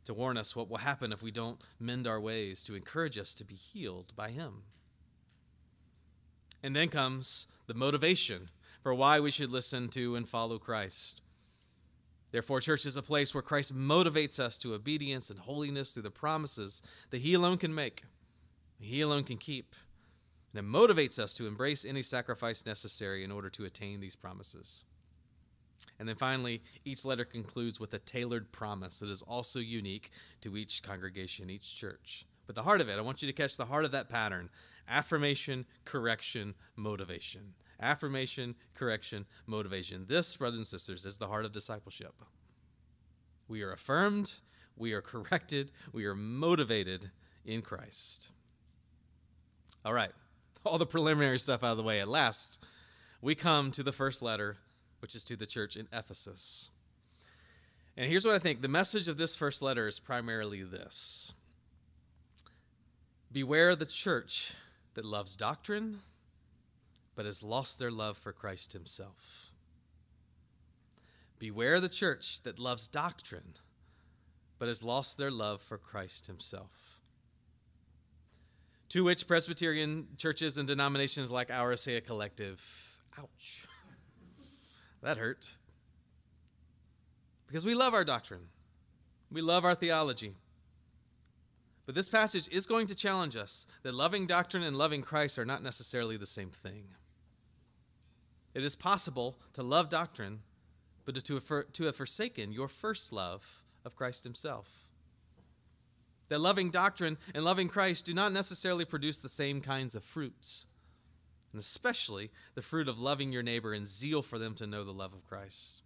to 0.04 0.14
warn 0.14 0.36
us 0.36 0.54
what 0.54 0.70
will 0.70 0.76
happen 0.76 1.12
if 1.12 1.20
we 1.20 1.32
don't 1.32 1.60
mend 1.80 2.06
our 2.06 2.20
ways, 2.20 2.62
to 2.62 2.76
encourage 2.76 3.18
us 3.18 3.34
to 3.34 3.44
be 3.44 3.56
healed 3.56 4.12
by 4.14 4.30
him. 4.30 4.62
And 6.62 6.76
then 6.76 6.90
comes 6.90 7.48
the 7.66 7.74
motivation 7.74 8.50
for 8.84 8.94
why 8.94 9.18
we 9.18 9.32
should 9.32 9.50
listen 9.50 9.88
to 9.88 10.14
and 10.14 10.28
follow 10.28 10.60
Christ. 10.60 11.20
Therefore, 12.30 12.60
church 12.60 12.86
is 12.86 12.96
a 12.96 13.02
place 13.02 13.34
where 13.34 13.42
Christ 13.42 13.76
motivates 13.76 14.38
us 14.38 14.58
to 14.58 14.74
obedience 14.74 15.28
and 15.28 15.40
holiness 15.40 15.92
through 15.92 16.04
the 16.04 16.12
promises 16.12 16.82
that 17.10 17.22
He 17.22 17.34
alone 17.34 17.58
can 17.58 17.74
make, 17.74 18.04
He 18.78 19.00
alone 19.00 19.24
can 19.24 19.38
keep. 19.38 19.74
And 20.54 20.64
it 20.64 20.70
motivates 20.70 21.18
us 21.18 21.34
to 21.34 21.46
embrace 21.46 21.84
any 21.84 22.02
sacrifice 22.02 22.64
necessary 22.64 23.24
in 23.24 23.32
order 23.32 23.50
to 23.50 23.64
attain 23.64 24.00
these 24.00 24.14
promises. 24.14 24.84
And 25.98 26.08
then 26.08 26.16
finally, 26.16 26.62
each 26.84 27.04
letter 27.04 27.24
concludes 27.24 27.80
with 27.80 27.92
a 27.94 27.98
tailored 27.98 28.52
promise 28.52 29.00
that 29.00 29.10
is 29.10 29.22
also 29.22 29.58
unique 29.58 30.10
to 30.42 30.56
each 30.56 30.82
congregation, 30.82 31.50
each 31.50 31.74
church. 31.74 32.26
But 32.46 32.54
the 32.54 32.62
heart 32.62 32.80
of 32.80 32.88
it, 32.88 32.98
I 32.98 33.02
want 33.02 33.22
you 33.22 33.26
to 33.26 33.32
catch 33.32 33.56
the 33.56 33.64
heart 33.64 33.84
of 33.84 33.92
that 33.92 34.08
pattern 34.08 34.50
affirmation, 34.86 35.64
correction, 35.84 36.54
motivation. 36.76 37.54
Affirmation, 37.80 38.54
correction, 38.74 39.24
motivation. 39.46 40.04
This, 40.06 40.36
brothers 40.36 40.58
and 40.58 40.66
sisters, 40.66 41.06
is 41.06 41.18
the 41.18 41.26
heart 41.26 41.44
of 41.44 41.52
discipleship. 41.52 42.14
We 43.48 43.62
are 43.62 43.72
affirmed, 43.72 44.34
we 44.76 44.92
are 44.92 45.00
corrected, 45.00 45.72
we 45.92 46.04
are 46.04 46.14
motivated 46.14 47.10
in 47.44 47.62
Christ. 47.62 48.30
All 49.84 49.92
right, 49.92 50.12
all 50.64 50.78
the 50.78 50.86
preliminary 50.86 51.38
stuff 51.38 51.62
out 51.62 51.72
of 51.72 51.76
the 51.76 51.82
way. 51.82 52.00
At 52.00 52.08
last, 52.08 52.64
we 53.20 53.34
come 53.34 53.70
to 53.72 53.82
the 53.82 53.92
first 53.92 54.22
letter, 54.22 54.56
which 55.00 55.14
is 55.14 55.24
to 55.26 55.36
the 55.36 55.46
church 55.46 55.76
in 55.76 55.88
Ephesus. 55.92 56.70
And 57.96 58.10
here's 58.10 58.24
what 58.24 58.34
I 58.34 58.38
think 58.38 58.60
the 58.60 58.68
message 58.68 59.08
of 59.08 59.18
this 59.18 59.36
first 59.36 59.62
letter 59.62 59.86
is 59.86 60.00
primarily 60.00 60.62
this 60.62 61.32
Beware 63.30 63.76
the 63.76 63.86
church 63.86 64.54
that 64.94 65.04
loves 65.04 65.36
doctrine 65.36 66.00
but 67.14 67.26
has 67.26 67.42
lost 67.42 67.78
their 67.78 67.90
love 67.90 68.18
for 68.18 68.32
Christ 68.32 68.72
himself. 68.72 69.50
Beware 71.38 71.80
the 71.80 71.88
church 71.88 72.42
that 72.42 72.58
loves 72.58 72.88
doctrine, 72.88 73.54
but 74.58 74.68
has 74.68 74.82
lost 74.82 75.18
their 75.18 75.30
love 75.30 75.60
for 75.62 75.78
Christ 75.78 76.26
himself. 76.26 76.83
To 78.90 79.04
which 79.04 79.26
Presbyterian 79.26 80.08
churches 80.18 80.56
and 80.56 80.68
denominations 80.68 81.30
like 81.30 81.50
ours 81.50 81.80
say 81.80 81.96
a 81.96 82.00
collective, 82.00 82.62
ouch. 83.18 83.66
that 85.02 85.16
hurt. 85.16 85.56
Because 87.46 87.66
we 87.66 87.74
love 87.74 87.94
our 87.94 88.04
doctrine, 88.04 88.48
we 89.30 89.40
love 89.40 89.64
our 89.64 89.74
theology. 89.74 90.34
But 91.86 91.94
this 91.94 92.08
passage 92.08 92.48
is 92.50 92.66
going 92.66 92.86
to 92.86 92.94
challenge 92.94 93.36
us 93.36 93.66
that 93.82 93.94
loving 93.94 94.26
doctrine 94.26 94.62
and 94.62 94.76
loving 94.76 95.02
Christ 95.02 95.38
are 95.38 95.44
not 95.44 95.62
necessarily 95.62 96.16
the 96.16 96.26
same 96.26 96.50
thing. 96.50 96.84
It 98.54 98.64
is 98.64 98.76
possible 98.76 99.36
to 99.52 99.62
love 99.62 99.88
doctrine, 99.88 100.40
but 101.04 101.22
to 101.22 101.34
have, 101.34 101.72
to 101.72 101.84
have 101.84 101.96
forsaken 101.96 102.52
your 102.52 102.68
first 102.68 103.12
love 103.12 103.62
of 103.84 103.96
Christ 103.96 104.24
Himself. 104.24 104.83
That 106.28 106.40
loving 106.40 106.70
doctrine 106.70 107.18
and 107.34 107.44
loving 107.44 107.68
Christ 107.68 108.06
do 108.06 108.14
not 108.14 108.32
necessarily 108.32 108.84
produce 108.84 109.18
the 109.18 109.28
same 109.28 109.60
kinds 109.60 109.94
of 109.94 110.04
fruits, 110.04 110.66
and 111.52 111.60
especially 111.60 112.30
the 112.54 112.62
fruit 112.62 112.88
of 112.88 112.98
loving 112.98 113.32
your 113.32 113.42
neighbor 113.42 113.72
and 113.72 113.86
zeal 113.86 114.22
for 114.22 114.38
them 114.38 114.54
to 114.54 114.66
know 114.66 114.84
the 114.84 114.92
love 114.92 115.12
of 115.12 115.24
Christ. 115.24 115.82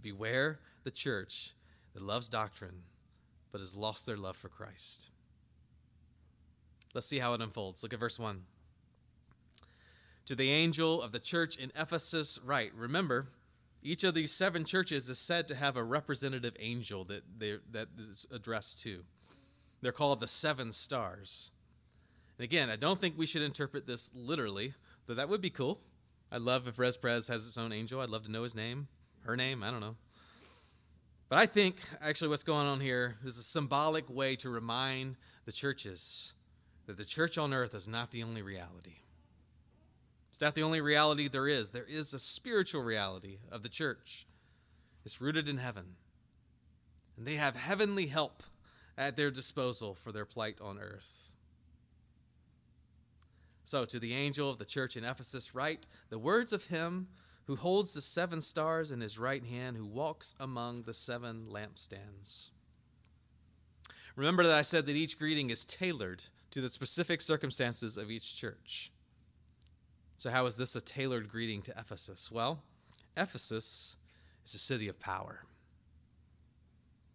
Beware 0.00 0.60
the 0.84 0.90
church 0.90 1.52
that 1.92 2.02
loves 2.02 2.28
doctrine 2.28 2.82
but 3.52 3.60
has 3.60 3.76
lost 3.76 4.04
their 4.06 4.16
love 4.16 4.36
for 4.36 4.48
Christ. 4.48 5.10
Let's 6.94 7.06
see 7.06 7.18
how 7.18 7.34
it 7.34 7.40
unfolds. 7.40 7.82
Look 7.82 7.92
at 7.92 8.00
verse 8.00 8.18
1 8.18 8.42
to 10.26 10.34
the 10.34 10.50
angel 10.50 11.02
of 11.02 11.12
the 11.12 11.18
church 11.18 11.56
in 11.56 11.70
Ephesus, 11.76 12.38
write. 12.44 12.72
Remember, 12.74 13.28
each 13.84 14.02
of 14.02 14.14
these 14.14 14.32
seven 14.32 14.64
churches 14.64 15.10
is 15.10 15.18
said 15.18 15.46
to 15.48 15.54
have 15.54 15.76
a 15.76 15.84
representative 15.84 16.56
angel 16.58 17.04
that, 17.04 17.22
they, 17.38 17.58
that 17.70 17.88
is 17.98 18.26
addressed 18.32 18.80
to. 18.82 19.04
They're 19.82 19.92
called 19.92 20.20
the 20.20 20.26
seven 20.26 20.72
stars. 20.72 21.50
And 22.38 22.44
again, 22.44 22.70
I 22.70 22.76
don't 22.76 22.98
think 22.98 23.18
we 23.18 23.26
should 23.26 23.42
interpret 23.42 23.86
this 23.86 24.10
literally, 24.14 24.72
though 25.06 25.14
that 25.14 25.28
would 25.28 25.42
be 25.42 25.50
cool. 25.50 25.80
I'd 26.32 26.40
love 26.40 26.66
if 26.66 26.78
Res 26.78 26.96
Pres 26.96 27.28
has 27.28 27.46
its 27.46 27.58
own 27.58 27.72
angel. 27.72 28.00
I'd 28.00 28.08
love 28.08 28.24
to 28.24 28.30
know 28.30 28.42
his 28.42 28.54
name, 28.54 28.88
her 29.26 29.36
name, 29.36 29.62
I 29.62 29.70
don't 29.70 29.80
know. 29.80 29.96
But 31.28 31.36
I 31.36 31.46
think 31.46 31.76
actually 32.00 32.28
what's 32.28 32.42
going 32.42 32.66
on 32.66 32.80
here 32.80 33.16
is 33.22 33.38
a 33.38 33.42
symbolic 33.42 34.08
way 34.08 34.34
to 34.36 34.48
remind 34.48 35.16
the 35.44 35.52
churches 35.52 36.32
that 36.86 36.96
the 36.96 37.04
church 37.04 37.36
on 37.36 37.52
earth 37.52 37.74
is 37.74 37.86
not 37.86 38.10
the 38.10 38.22
only 38.22 38.40
reality. 38.40 38.96
Is 40.34 40.38
that 40.40 40.56
the 40.56 40.64
only 40.64 40.80
reality 40.80 41.28
there 41.28 41.46
is? 41.46 41.70
There 41.70 41.86
is 41.88 42.12
a 42.12 42.18
spiritual 42.18 42.82
reality 42.82 43.38
of 43.52 43.62
the 43.62 43.68
church. 43.68 44.26
It's 45.04 45.20
rooted 45.20 45.48
in 45.48 45.58
heaven. 45.58 45.94
And 47.16 47.24
they 47.24 47.36
have 47.36 47.54
heavenly 47.54 48.08
help 48.08 48.42
at 48.98 49.14
their 49.14 49.30
disposal 49.30 49.94
for 49.94 50.10
their 50.10 50.24
plight 50.24 50.60
on 50.60 50.80
earth. 50.80 51.30
So, 53.62 53.84
to 53.84 54.00
the 54.00 54.12
angel 54.12 54.50
of 54.50 54.58
the 54.58 54.64
church 54.64 54.96
in 54.96 55.04
Ephesus, 55.04 55.54
write 55.54 55.86
the 56.10 56.18
words 56.18 56.52
of 56.52 56.64
him 56.64 57.06
who 57.44 57.54
holds 57.54 57.94
the 57.94 58.02
seven 58.02 58.40
stars 58.40 58.90
in 58.90 59.00
his 59.00 59.20
right 59.20 59.44
hand, 59.44 59.76
who 59.76 59.86
walks 59.86 60.34
among 60.40 60.82
the 60.82 60.94
seven 60.94 61.46
lampstands. 61.48 62.50
Remember 64.16 64.42
that 64.42 64.58
I 64.58 64.62
said 64.62 64.86
that 64.86 64.96
each 64.96 65.16
greeting 65.16 65.50
is 65.50 65.64
tailored 65.64 66.24
to 66.50 66.60
the 66.60 66.68
specific 66.68 67.20
circumstances 67.20 67.96
of 67.96 68.10
each 68.10 68.36
church. 68.36 68.90
So, 70.24 70.30
how 70.30 70.46
is 70.46 70.56
this 70.56 70.74
a 70.74 70.80
tailored 70.80 71.28
greeting 71.28 71.60
to 71.64 71.74
Ephesus? 71.78 72.32
Well, 72.32 72.62
Ephesus 73.14 73.98
is 74.46 74.54
a 74.54 74.58
city 74.58 74.88
of 74.88 74.98
power. 74.98 75.44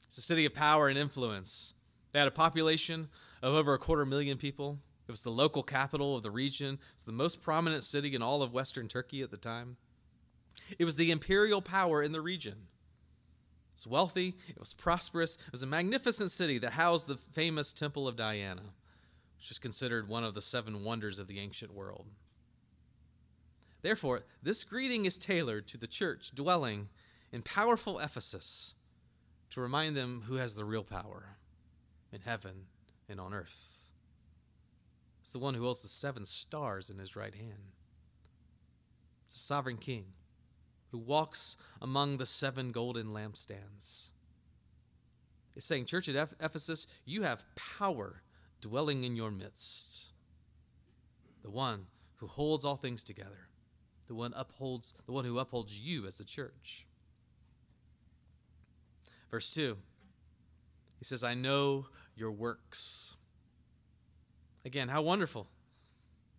It's 0.05 0.19
a 0.19 0.21
city 0.21 0.45
of 0.45 0.53
power 0.53 0.89
and 0.89 0.95
influence. 0.95 1.73
They 2.11 2.19
had 2.19 2.27
a 2.27 2.31
population 2.31 3.07
of 3.41 3.55
over 3.55 3.73
a 3.73 3.79
quarter 3.79 4.05
million 4.05 4.37
people. 4.37 4.77
It 5.07 5.11
was 5.11 5.23
the 5.23 5.31
local 5.31 5.63
capital 5.63 6.15
of 6.15 6.21
the 6.21 6.29
region. 6.29 6.77
It's 6.93 7.01
the 7.01 7.11
most 7.11 7.41
prominent 7.41 7.83
city 7.83 8.13
in 8.13 8.21
all 8.21 8.43
of 8.43 8.53
Western 8.53 8.87
Turkey 8.87 9.23
at 9.23 9.31
the 9.31 9.37
time. 9.37 9.77
It 10.77 10.85
was 10.85 10.95
the 10.95 11.09
imperial 11.09 11.63
power 11.63 12.03
in 12.03 12.11
the 12.11 12.21
region. 12.21 12.53
It 12.53 13.73
was 13.73 13.87
wealthy, 13.87 14.35
it 14.47 14.59
was 14.59 14.75
prosperous, 14.75 15.39
it 15.47 15.51
was 15.51 15.63
a 15.63 15.65
magnificent 15.65 16.29
city 16.29 16.59
that 16.59 16.73
housed 16.73 17.07
the 17.07 17.17
famous 17.17 17.73
Temple 17.73 18.07
of 18.07 18.15
Diana, 18.15 18.75
which 19.39 19.49
was 19.49 19.57
considered 19.57 20.07
one 20.07 20.23
of 20.23 20.35
the 20.35 20.43
seven 20.43 20.83
wonders 20.83 21.17
of 21.17 21.25
the 21.25 21.39
ancient 21.39 21.73
world. 21.73 22.05
Therefore, 23.81 24.23
this 24.43 24.63
greeting 24.63 25.05
is 25.05 25.17
tailored 25.17 25.67
to 25.67 25.77
the 25.77 25.87
church 25.87 26.31
dwelling 26.31 26.89
in 27.31 27.41
powerful 27.41 27.99
Ephesus 27.99 28.73
to 29.51 29.61
remind 29.61 29.95
them 29.95 30.23
who 30.27 30.35
has 30.35 30.55
the 30.55 30.65
real 30.65 30.83
power 30.83 31.37
in 32.11 32.21
heaven 32.21 32.65
and 33.07 33.19
on 33.19 33.33
earth. 33.33 33.91
It's 35.21 35.31
the 35.31 35.39
one 35.39 35.53
who 35.53 35.63
holds 35.63 35.83
the 35.83 35.89
seven 35.89 36.25
stars 36.25 36.89
in 36.89 36.97
his 36.97 37.15
right 37.15 37.33
hand. 37.33 37.73
It's 39.25 39.35
the 39.35 39.39
sovereign 39.39 39.77
king 39.77 40.05
who 40.91 40.97
walks 40.97 41.57
among 41.81 42.17
the 42.17 42.25
seven 42.25 42.71
golden 42.71 43.07
lampstands. 43.07 44.09
It's 45.55 45.65
saying, 45.65 45.85
Church 45.85 46.09
at 46.09 46.29
Ephesus, 46.39 46.87
you 47.05 47.23
have 47.23 47.45
power 47.55 48.23
dwelling 48.61 49.03
in 49.03 49.15
your 49.15 49.29
midst. 49.29 50.07
The 51.43 51.49
one 51.49 51.85
who 52.15 52.27
holds 52.27 52.65
all 52.65 52.75
things 52.75 53.03
together, 53.03 53.48
the 54.09 54.15
one 54.15 54.33
upholds 54.35 54.93
the 55.05 55.13
one 55.13 55.23
who 55.23 55.39
upholds 55.39 55.79
you 55.79 56.05
as 56.05 56.19
a 56.19 56.25
church. 56.25 56.85
Verse 59.31 59.53
2. 59.53 59.77
He 60.97 61.05
says, 61.05 61.23
"I 61.23 61.35
know 61.35 61.87
your 62.15 62.31
works." 62.31 63.15
Again, 64.65 64.89
how 64.89 65.03
wonderful. 65.03 65.47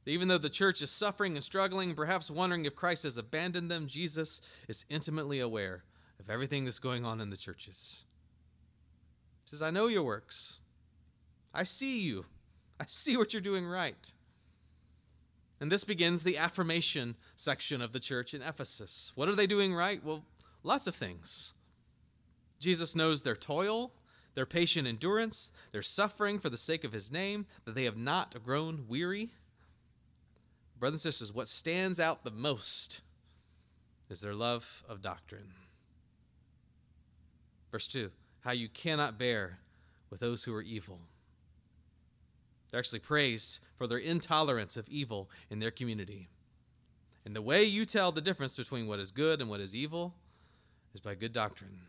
Even 0.05 0.29
though 0.29 0.39
the 0.39 0.51
church 0.51 0.83
is 0.83 0.91
suffering 0.91 1.37
and 1.37 1.45
struggling, 1.45 1.95
perhaps 1.95 2.31
wondering 2.31 2.65
if 2.65 2.75
Christ 2.75 3.05
has 3.05 3.17
abandoned 3.17 3.71
them, 3.71 3.87
Jesus 3.87 4.41
is 4.67 4.85
intimately 4.89 5.39
aware 5.39 5.85
of 6.19 6.29
everything 6.29 6.65
that's 6.65 6.81
going 6.81 7.05
on 7.05 7.21
in 7.21 7.31
the 7.31 7.37
churches. 7.37 8.05
He 9.45 9.51
says, 9.51 9.63
I 9.63 9.71
know 9.71 9.87
your 9.87 10.03
works. 10.03 10.59
I 11.55 11.65
see 11.65 12.01
you. 12.01 12.27
I 12.81 12.87
see 12.87 13.17
what 13.17 13.33
you're 13.33 13.41
doing 13.41 13.67
right. 13.67 14.13
And 15.61 15.71
this 15.71 15.85
begins 15.85 16.23
the 16.23 16.39
affirmation 16.39 17.17
section 17.37 17.83
of 17.83 17.93
the 17.93 18.01
church 18.01 18.33
in 18.33 18.41
Ephesus. 18.41 19.13
What 19.15 19.29
are 19.29 19.35
they 19.35 19.47
doing 19.47 19.75
right? 19.75 20.03
Well, 20.03 20.25
lots 20.63 20.87
of 20.87 20.95
things. 20.95 21.53
Jesus 22.59 22.97
knows 22.97 23.23
their 23.23 23.37
toil, 23.37 23.93
their 24.35 24.47
patient 24.47 24.89
endurance, 24.89 25.53
their 25.73 25.83
suffering 25.83 26.39
for 26.39 26.49
the 26.49 26.57
sake 26.57 26.83
of 26.83 26.93
his 26.93 27.13
name, 27.13 27.47
that 27.65 27.75
they 27.75 27.85
have 27.85 27.97
not 27.97 28.35
grown 28.43 28.87
weary. 28.89 29.31
Brothers 30.79 31.05
and 31.05 31.13
sisters, 31.13 31.33
what 31.33 31.49
stands 31.49 32.01
out 32.01 32.25
the 32.25 32.31
most 32.31 33.03
is 34.09 34.23
their 34.23 34.35
love 34.35 34.83
of 34.89 35.03
doctrine. 35.03 35.53
Verse 37.71 37.87
2 37.87 38.11
How 38.41 38.53
you 38.53 38.69
cannot 38.69 39.19
bear 39.19 39.59
with 40.09 40.21
those 40.21 40.45
who 40.45 40.55
are 40.55 40.63
evil. 40.63 41.01
They're 42.71 42.79
actually 42.79 43.01
praised 43.01 43.61
for 43.77 43.87
their 43.87 43.99
intolerance 43.99 44.77
of 44.77 44.89
evil 44.89 45.31
in 45.51 45.59
their 45.59 45.71
community. 45.71 46.29
And 47.25 47.35
the 47.35 47.43
way 47.43 47.65
you 47.65 47.85
tell 47.85 48.13
the 48.13 48.21
difference 48.21 48.57
between 48.57 48.87
what 48.87 49.01
is 49.01 49.11
good 49.11 49.41
and 49.41 49.51
what 49.51 49.61
is 49.61 49.75
evil 49.75 50.15
is 50.95 51.01
by 51.01 51.15
good 51.15 51.33
doctrine, 51.33 51.81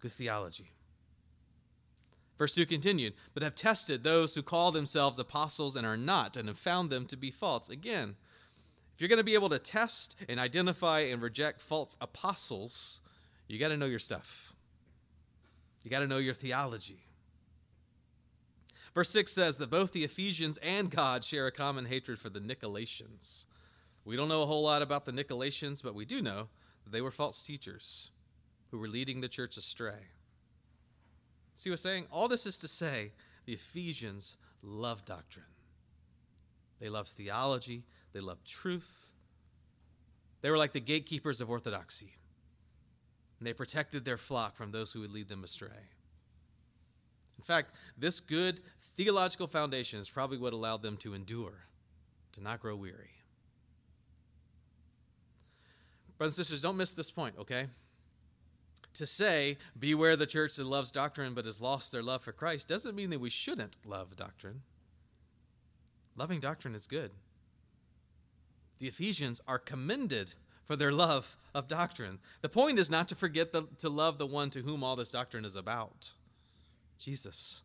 good 0.00 0.12
theology. 0.12 0.72
Verse 2.38 2.54
2 2.54 2.66
continued, 2.66 3.14
but 3.34 3.42
have 3.42 3.54
tested 3.54 4.04
those 4.04 4.34
who 4.34 4.42
call 4.42 4.70
themselves 4.70 5.18
apostles 5.18 5.74
and 5.74 5.86
are 5.86 5.96
not, 5.96 6.36
and 6.36 6.46
have 6.46 6.58
found 6.58 6.88
them 6.88 7.04
to 7.06 7.16
be 7.16 7.32
false. 7.32 7.68
Again, 7.68 8.14
if 8.94 9.00
you're 9.00 9.08
going 9.08 9.18
to 9.18 9.24
be 9.24 9.34
able 9.34 9.48
to 9.48 9.58
test 9.58 10.16
and 10.28 10.38
identify 10.38 11.00
and 11.00 11.20
reject 11.20 11.60
false 11.60 11.96
apostles, 12.00 13.00
you 13.48 13.58
got 13.58 13.68
to 13.68 13.76
know 13.76 13.86
your 13.86 13.98
stuff. 13.98 14.52
You 15.82 15.90
got 15.90 16.00
to 16.00 16.06
know 16.06 16.18
your 16.18 16.34
theology. 16.34 17.07
Verse 18.94 19.10
6 19.10 19.30
says 19.30 19.58
that 19.58 19.70
both 19.70 19.92
the 19.92 20.04
Ephesians 20.04 20.58
and 20.58 20.90
God 20.90 21.24
share 21.24 21.46
a 21.46 21.52
common 21.52 21.86
hatred 21.86 22.18
for 22.18 22.30
the 22.30 22.40
Nicolaitans. 22.40 23.44
We 24.04 24.16
don't 24.16 24.28
know 24.28 24.42
a 24.42 24.46
whole 24.46 24.62
lot 24.62 24.82
about 24.82 25.04
the 25.04 25.12
Nicolaitans, 25.12 25.82
but 25.82 25.94
we 25.94 26.04
do 26.04 26.22
know 26.22 26.48
that 26.84 26.92
they 26.92 27.02
were 27.02 27.10
false 27.10 27.44
teachers 27.44 28.10
who 28.70 28.78
were 28.78 28.88
leading 28.88 29.20
the 29.20 29.28
church 29.28 29.56
astray. 29.56 30.08
See 31.54 31.70
what 31.70 31.74
I'm 31.74 31.78
saying? 31.78 32.06
All 32.10 32.28
this 32.28 32.46
is 32.46 32.58
to 32.60 32.68
say 32.68 33.12
the 33.44 33.52
Ephesians 33.54 34.36
love 34.62 35.04
doctrine. 35.04 35.44
They 36.80 36.88
love 36.88 37.08
theology, 37.08 37.84
they 38.12 38.20
love 38.20 38.42
truth. 38.44 39.10
They 40.40 40.50
were 40.50 40.58
like 40.58 40.72
the 40.72 40.80
gatekeepers 40.80 41.40
of 41.40 41.50
orthodoxy. 41.50 42.14
And 43.38 43.46
they 43.46 43.52
protected 43.52 44.04
their 44.04 44.16
flock 44.16 44.56
from 44.56 44.70
those 44.70 44.92
who 44.92 45.00
would 45.00 45.10
lead 45.10 45.28
them 45.28 45.44
astray. 45.44 45.90
In 47.38 47.44
fact, 47.44 47.72
this 47.96 48.20
good 48.20 48.60
theological 48.96 49.46
foundation 49.46 50.00
is 50.00 50.10
probably 50.10 50.38
what 50.38 50.52
allowed 50.52 50.82
them 50.82 50.96
to 50.98 51.14
endure, 51.14 51.54
to 52.32 52.42
not 52.42 52.60
grow 52.60 52.76
weary. 52.76 53.10
Brothers 56.18 56.36
and 56.36 56.46
sisters, 56.46 56.60
don't 56.60 56.76
miss 56.76 56.94
this 56.94 57.12
point, 57.12 57.36
okay? 57.38 57.68
To 58.94 59.06
say, 59.06 59.56
beware 59.78 60.16
the 60.16 60.26
church 60.26 60.56
that 60.56 60.64
loves 60.64 60.90
doctrine 60.90 61.32
but 61.32 61.44
has 61.44 61.60
lost 61.60 61.92
their 61.92 62.02
love 62.02 62.22
for 62.22 62.32
Christ, 62.32 62.66
doesn't 62.66 62.96
mean 62.96 63.10
that 63.10 63.20
we 63.20 63.30
shouldn't 63.30 63.76
love 63.84 64.16
doctrine. 64.16 64.62
Loving 66.16 66.40
doctrine 66.40 66.74
is 66.74 66.88
good. 66.88 67.12
The 68.78 68.88
Ephesians 68.88 69.40
are 69.46 69.60
commended 69.60 70.34
for 70.64 70.74
their 70.74 70.92
love 70.92 71.36
of 71.54 71.68
doctrine. 71.68 72.18
The 72.42 72.48
point 72.48 72.80
is 72.80 72.90
not 72.90 73.06
to 73.08 73.14
forget 73.14 73.52
the, 73.52 73.68
to 73.78 73.88
love 73.88 74.18
the 74.18 74.26
one 74.26 74.50
to 74.50 74.62
whom 74.62 74.82
all 74.82 74.96
this 74.96 75.12
doctrine 75.12 75.44
is 75.44 75.54
about. 75.54 76.12
Jesus. 76.98 77.62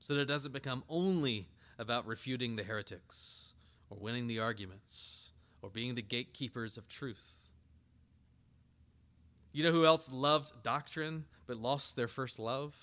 So 0.00 0.14
that 0.14 0.20
it 0.20 0.26
doesn't 0.26 0.52
become 0.52 0.84
only 0.88 1.48
about 1.78 2.06
refuting 2.06 2.56
the 2.56 2.62
heretics 2.62 3.54
or 3.88 3.98
winning 4.00 4.26
the 4.26 4.38
arguments 4.38 5.30
or 5.62 5.70
being 5.70 5.94
the 5.94 6.02
gatekeepers 6.02 6.76
of 6.76 6.88
truth. 6.88 7.48
You 9.52 9.64
know 9.64 9.72
who 9.72 9.84
else 9.84 10.12
loved 10.12 10.62
doctrine 10.62 11.24
but 11.46 11.56
lost 11.56 11.96
their 11.96 12.08
first 12.08 12.38
love? 12.38 12.74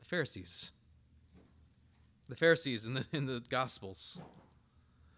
The 0.00 0.04
Pharisees. 0.06 0.72
The 2.28 2.36
Pharisees 2.36 2.86
in 2.86 2.94
the, 2.94 3.06
in 3.12 3.26
the 3.26 3.42
Gospels. 3.48 4.20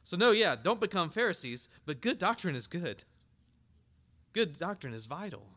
So, 0.05 0.16
no, 0.16 0.31
yeah, 0.31 0.55
don't 0.61 0.81
become 0.81 1.11
Pharisees, 1.11 1.68
but 1.85 2.00
good 2.00 2.18
doctrine 2.18 2.55
is 2.55 2.68
good. 2.68 3.02
Good 4.33 4.57
doctrine 4.57 4.94
is 4.94 5.07
vital. 5.07 5.55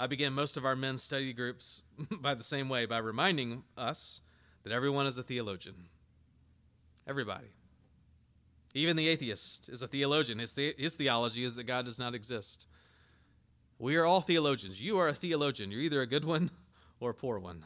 I 0.00 0.06
began 0.06 0.32
most 0.32 0.56
of 0.56 0.64
our 0.64 0.76
men's 0.76 1.02
study 1.02 1.32
groups 1.32 1.82
by 2.20 2.34
the 2.34 2.44
same 2.44 2.68
way, 2.68 2.86
by 2.86 2.98
reminding 2.98 3.64
us 3.76 4.22
that 4.62 4.72
everyone 4.72 5.06
is 5.06 5.18
a 5.18 5.22
theologian. 5.22 5.74
Everybody. 7.06 7.48
Even 8.74 8.96
the 8.96 9.08
atheist 9.08 9.68
is 9.68 9.82
a 9.82 9.88
theologian. 9.88 10.38
His, 10.38 10.54
the- 10.54 10.74
his 10.78 10.94
theology 10.94 11.42
is 11.42 11.56
that 11.56 11.64
God 11.64 11.86
does 11.86 11.98
not 11.98 12.14
exist. 12.14 12.68
We 13.78 13.96
are 13.96 14.04
all 14.04 14.20
theologians. 14.20 14.80
You 14.80 14.98
are 14.98 15.08
a 15.08 15.14
theologian. 15.14 15.70
You're 15.70 15.80
either 15.80 16.02
a 16.02 16.06
good 16.06 16.24
one 16.24 16.50
or 17.00 17.10
a 17.10 17.14
poor 17.14 17.38
one. 17.38 17.64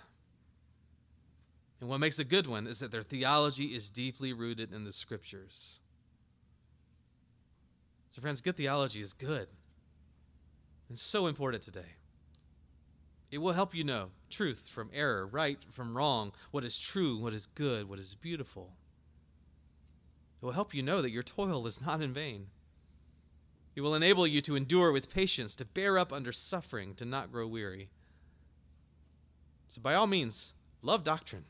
And 1.80 1.90
what 1.90 1.98
makes 1.98 2.20
a 2.20 2.24
good 2.24 2.46
one 2.46 2.66
is 2.66 2.78
that 2.78 2.92
their 2.92 3.02
theology 3.02 3.74
is 3.74 3.90
deeply 3.90 4.32
rooted 4.32 4.72
in 4.72 4.84
the 4.84 4.92
scriptures. 4.92 5.80
So, 8.08 8.22
friends, 8.22 8.40
good 8.40 8.56
theology 8.56 9.00
is 9.00 9.12
good 9.12 9.48
and 10.88 10.98
so 10.98 11.26
important 11.26 11.62
today. 11.62 11.96
It 13.32 13.38
will 13.38 13.54
help 13.54 13.74
you 13.74 13.82
know 13.82 14.10
truth 14.28 14.68
from 14.68 14.90
error, 14.92 15.26
right 15.26 15.58
from 15.70 15.96
wrong, 15.96 16.32
what 16.50 16.64
is 16.64 16.78
true, 16.78 17.16
what 17.16 17.32
is 17.32 17.46
good, 17.46 17.88
what 17.88 17.98
is 17.98 18.14
beautiful. 18.14 18.74
It 20.40 20.44
will 20.44 20.52
help 20.52 20.74
you 20.74 20.82
know 20.82 21.00
that 21.00 21.10
your 21.10 21.22
toil 21.22 21.66
is 21.66 21.80
not 21.80 22.02
in 22.02 22.12
vain. 22.12 22.48
It 23.74 23.80
will 23.80 23.94
enable 23.94 24.26
you 24.26 24.42
to 24.42 24.54
endure 24.54 24.92
with 24.92 25.12
patience, 25.12 25.56
to 25.56 25.64
bear 25.64 25.98
up 25.98 26.12
under 26.12 26.30
suffering, 26.30 26.94
to 26.96 27.06
not 27.06 27.32
grow 27.32 27.46
weary. 27.46 27.88
So, 29.66 29.80
by 29.80 29.94
all 29.94 30.06
means, 30.06 30.52
love 30.82 31.02
doctrine. 31.02 31.46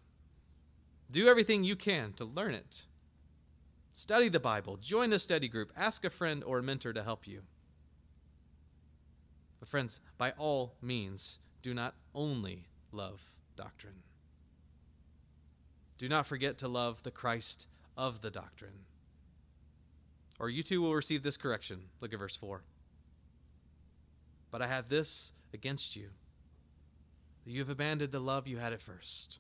Do 1.11 1.27
everything 1.27 1.65
you 1.65 1.75
can 1.75 2.13
to 2.13 2.25
learn 2.25 2.55
it. 2.55 2.87
Study 3.93 4.29
the 4.29 4.39
Bible, 4.39 4.77
join 4.77 5.13
a 5.13 5.19
study 5.19 5.49
group, 5.49 5.73
ask 5.77 6.05
a 6.05 6.11
friend 6.11 6.45
or 6.45 6.61
a 6.61 6.63
mentor 6.63 6.93
to 6.93 7.03
help 7.03 7.27
you. 7.27 7.43
But, 9.59 9.69
friends, 9.69 9.99
by 10.17 10.31
all 10.39 10.77
means, 10.81 11.41
do 11.63 11.73
not 11.73 11.95
only 12.15 12.67
love 12.91 13.31
doctrine. 13.57 14.03
Do 15.99 16.09
not 16.09 16.27
forget 16.27 16.59
to 16.59 16.69
love 16.69 17.03
the 17.03 17.11
Christ 17.11 17.69
of 17.97 18.21
the 18.21 18.31
doctrine. 18.31 18.87
Or 20.39 20.51
you 20.51 20.63
too 20.63 20.83
will 20.83 20.95
receive 20.95 21.23
this 21.23 21.37
correction. 21.37 21.83
Look 22.01 22.13
at 22.13 22.19
verse 22.19 22.37
4. 22.37 22.63
But 24.51 24.63
I 24.63 24.67
have 24.67 24.89
this 24.89 25.33
against 25.55 25.95
you 25.95 26.09
that 27.45 27.51
you 27.51 27.61
have 27.61 27.71
abandoned 27.71 28.13
the 28.13 28.21
love 28.21 28.47
you 28.47 28.59
had 28.59 28.73
at 28.73 28.83
first. 28.83 29.39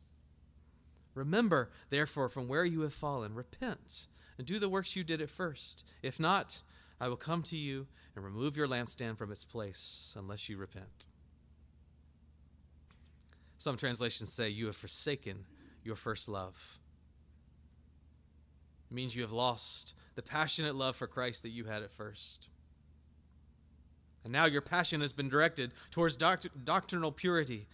Remember, 1.14 1.70
therefore, 1.90 2.28
from 2.28 2.48
where 2.48 2.64
you 2.64 2.80
have 2.82 2.94
fallen, 2.94 3.34
repent 3.34 4.06
and 4.38 4.46
do 4.46 4.58
the 4.58 4.68
works 4.68 4.96
you 4.96 5.04
did 5.04 5.20
at 5.20 5.30
first. 5.30 5.84
If 6.02 6.18
not, 6.18 6.62
I 7.00 7.08
will 7.08 7.16
come 7.16 7.42
to 7.44 7.56
you 7.56 7.86
and 8.14 8.24
remove 8.24 8.56
your 8.56 8.68
lampstand 8.68 9.18
from 9.18 9.30
its 9.30 9.44
place 9.44 10.14
unless 10.16 10.48
you 10.48 10.56
repent. 10.56 11.06
Some 13.62 13.76
translations 13.76 14.32
say, 14.32 14.48
You 14.48 14.66
have 14.66 14.74
forsaken 14.74 15.46
your 15.84 15.94
first 15.94 16.28
love. 16.28 16.80
It 18.90 18.94
means 18.94 19.14
you 19.14 19.22
have 19.22 19.30
lost 19.30 19.94
the 20.16 20.22
passionate 20.22 20.74
love 20.74 20.96
for 20.96 21.06
Christ 21.06 21.44
that 21.44 21.50
you 21.50 21.66
had 21.66 21.84
at 21.84 21.92
first. 21.92 22.48
And 24.24 24.32
now 24.32 24.46
your 24.46 24.62
passion 24.62 25.00
has 25.00 25.12
been 25.12 25.28
directed 25.28 25.74
towards 25.92 26.16
doct- 26.16 26.48
doctrinal 26.64 27.12
purity. 27.12 27.68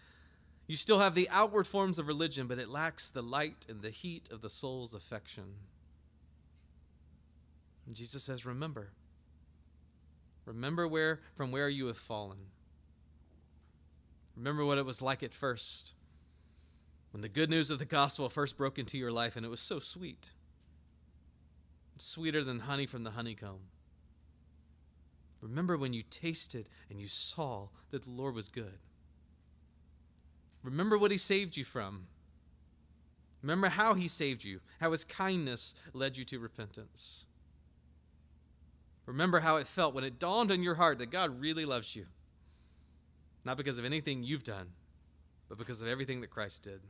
You 0.66 0.76
still 0.76 0.98
have 0.98 1.14
the 1.14 1.30
outward 1.30 1.66
forms 1.66 1.98
of 1.98 2.06
religion, 2.06 2.48
but 2.48 2.58
it 2.58 2.68
lacks 2.68 3.08
the 3.08 3.22
light 3.22 3.64
and 3.66 3.80
the 3.80 3.88
heat 3.88 4.28
of 4.30 4.42
the 4.42 4.50
soul's 4.50 4.92
affection. 4.92 5.54
And 7.86 7.96
Jesus 7.96 8.24
says, 8.24 8.44
Remember. 8.44 8.90
Remember 10.44 10.86
where 10.86 11.20
from 11.34 11.50
where 11.50 11.70
you 11.70 11.86
have 11.86 11.96
fallen. 11.96 12.36
Remember 14.38 14.64
what 14.64 14.78
it 14.78 14.86
was 14.86 15.02
like 15.02 15.24
at 15.24 15.34
first. 15.34 15.94
When 17.10 17.22
the 17.22 17.28
good 17.28 17.50
news 17.50 17.70
of 17.70 17.80
the 17.80 17.84
gospel 17.84 18.28
first 18.28 18.56
broke 18.56 18.78
into 18.78 18.96
your 18.96 19.10
life 19.10 19.34
and 19.34 19.44
it 19.44 19.48
was 19.48 19.60
so 19.60 19.80
sweet, 19.80 20.30
sweeter 21.98 22.44
than 22.44 22.60
honey 22.60 22.86
from 22.86 23.02
the 23.02 23.10
honeycomb. 23.10 23.58
Remember 25.40 25.76
when 25.76 25.92
you 25.92 26.04
tasted 26.08 26.68
and 26.88 27.00
you 27.00 27.08
saw 27.08 27.68
that 27.90 28.04
the 28.04 28.10
Lord 28.10 28.36
was 28.36 28.48
good. 28.48 28.78
Remember 30.62 30.96
what 30.96 31.10
he 31.10 31.18
saved 31.18 31.56
you 31.56 31.64
from. 31.64 32.06
Remember 33.42 33.68
how 33.68 33.94
he 33.94 34.06
saved 34.06 34.44
you, 34.44 34.60
how 34.80 34.92
his 34.92 35.04
kindness 35.04 35.74
led 35.92 36.16
you 36.16 36.24
to 36.26 36.38
repentance. 36.38 37.24
Remember 39.06 39.40
how 39.40 39.56
it 39.56 39.66
felt 39.66 39.94
when 39.94 40.04
it 40.04 40.20
dawned 40.20 40.52
on 40.52 40.62
your 40.62 40.74
heart 40.76 40.98
that 40.98 41.10
God 41.10 41.40
really 41.40 41.64
loves 41.64 41.96
you. 41.96 42.06
Not 43.48 43.56
because 43.56 43.78
of 43.78 43.86
anything 43.86 44.22
you've 44.22 44.42
done, 44.42 44.72
but 45.48 45.56
because 45.56 45.80
of 45.80 45.88
everything 45.88 46.20
that 46.20 46.28
Christ 46.28 46.64
did. 46.64 46.82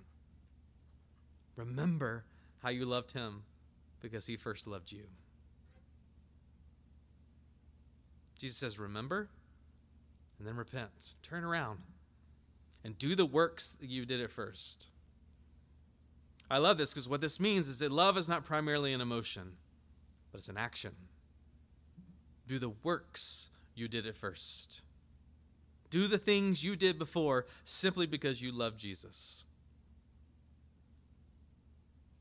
Remember 1.54 2.24
how 2.64 2.70
you 2.70 2.84
loved 2.84 3.12
him 3.12 3.44
because 4.00 4.26
he 4.26 4.36
first 4.36 4.66
loved 4.66 4.90
you. 4.90 5.04
Jesus 8.36 8.58
says, 8.58 8.76
Remember, 8.76 9.28
and 10.36 10.48
then 10.48 10.56
repent. 10.56 11.14
Turn 11.22 11.44
around 11.44 11.78
and 12.82 12.98
do 12.98 13.14
the 13.14 13.24
works 13.24 13.76
that 13.78 13.88
you 13.88 14.04
did 14.04 14.20
at 14.20 14.32
first. 14.32 14.88
I 16.50 16.58
love 16.58 16.76
this 16.76 16.92
because 16.92 17.08
what 17.08 17.20
this 17.20 17.38
means 17.38 17.68
is 17.68 17.78
that 17.78 17.92
love 17.92 18.18
is 18.18 18.28
not 18.28 18.44
primarily 18.44 18.92
an 18.92 19.00
emotion, 19.00 19.52
but 20.32 20.38
it's 20.38 20.48
an 20.48 20.58
action. 20.58 20.96
Do 22.48 22.58
the 22.58 22.72
works 22.82 23.50
you 23.76 23.86
did 23.86 24.08
at 24.08 24.16
first. 24.16 24.82
Do 25.90 26.06
the 26.06 26.18
things 26.18 26.62
you 26.62 26.76
did 26.76 26.98
before 26.98 27.46
simply 27.64 28.06
because 28.06 28.42
you 28.42 28.52
love 28.52 28.76
Jesus. 28.76 29.44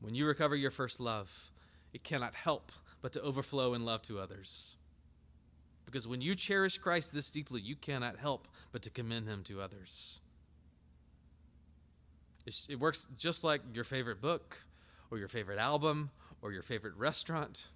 When 0.00 0.14
you 0.14 0.26
recover 0.26 0.56
your 0.56 0.70
first 0.70 1.00
love, 1.00 1.50
it 1.92 2.04
cannot 2.04 2.34
help 2.34 2.72
but 3.02 3.12
to 3.12 3.22
overflow 3.22 3.74
in 3.74 3.84
love 3.84 4.02
to 4.02 4.18
others. 4.18 4.76
Because 5.84 6.06
when 6.06 6.20
you 6.20 6.34
cherish 6.34 6.78
Christ 6.78 7.14
this 7.14 7.30
deeply, 7.30 7.60
you 7.60 7.74
cannot 7.74 8.18
help 8.18 8.46
but 8.72 8.82
to 8.82 8.90
commend 8.90 9.26
him 9.26 9.42
to 9.44 9.60
others. 9.60 10.20
It 12.68 12.78
works 12.78 13.08
just 13.16 13.44
like 13.44 13.60
your 13.74 13.84
favorite 13.84 14.20
book, 14.20 14.58
or 15.10 15.18
your 15.18 15.28
favorite 15.28 15.58
album, 15.58 16.10
or 16.42 16.52
your 16.52 16.62
favorite 16.62 16.94
restaurant. 16.96 17.68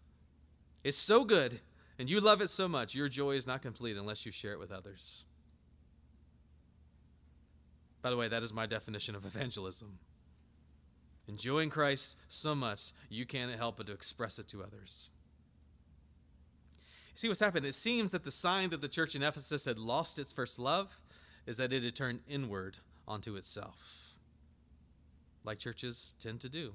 It's 0.85 0.97
so 0.97 1.25
good, 1.25 1.61
and 1.99 2.09
you 2.09 2.21
love 2.21 2.41
it 2.41 2.49
so 2.49 2.69
much, 2.69 2.95
your 2.95 3.09
joy 3.09 3.33
is 3.33 3.47
not 3.47 3.63
complete 3.63 3.97
unless 3.97 4.25
you 4.25 4.33
share 4.33 4.53
it 4.53 4.59
with 4.59 4.73
others. 4.73 5.25
By 8.03 8.11
the 8.11 8.17
way, 8.17 8.29
that 8.29 8.43
is 8.43 8.53
my 8.53 8.67
definition 8.67 9.15
of 9.15 9.25
evangelism. 9.25 9.99
Enjoying 11.29 11.71
Christ 11.71 12.19
so 12.29 12.55
much, 12.55 12.93
you 13.09 13.25
can't 13.25 13.55
help 13.55 13.77
but 13.77 13.87
to 13.87 13.93
express 13.93 14.39
it 14.39 14.49
to 14.49 14.63
others. 14.63 15.09
See 17.15 17.29
what's 17.29 17.41
happened? 17.41 17.65
It 17.65 17.75
seems 17.75 18.11
that 18.11 18.25
the 18.25 18.33
sign 18.33 18.71
that 18.71 18.81
the 18.81 18.89
church 18.89 19.15
in 19.15 19.23
Ephesus 19.23 19.67
had 19.67 19.79
lost 19.79 20.19
its 20.19 20.33
first 20.33 20.59
love 20.59 21.01
is 21.47 21.59
that 21.59 21.73
it 21.73 21.85
had 21.85 21.95
turned 21.95 22.21
inward 22.29 22.79
onto 23.07 23.37
itself, 23.37 24.15
like 25.45 25.59
churches 25.59 26.15
tend 26.19 26.41
to 26.41 26.49
do. 26.49 26.75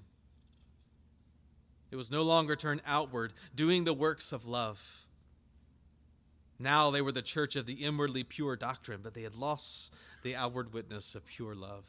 It 1.89 1.95
was 1.95 2.11
no 2.11 2.21
longer 2.21 2.55
turned 2.55 2.81
outward, 2.85 3.33
doing 3.55 3.83
the 3.83 3.93
works 3.93 4.31
of 4.31 4.45
love. 4.45 5.06
Now 6.59 6.89
they 6.89 7.01
were 7.01 7.11
the 7.11 7.21
church 7.21 7.55
of 7.55 7.65
the 7.65 7.73
inwardly 7.73 8.23
pure 8.23 8.55
doctrine, 8.55 9.01
but 9.03 9.13
they 9.13 9.21
had 9.21 9.35
lost 9.35 9.93
the 10.23 10.35
outward 10.35 10.73
witness 10.73 11.15
of 11.15 11.25
pure 11.25 11.53
love. 11.53 11.85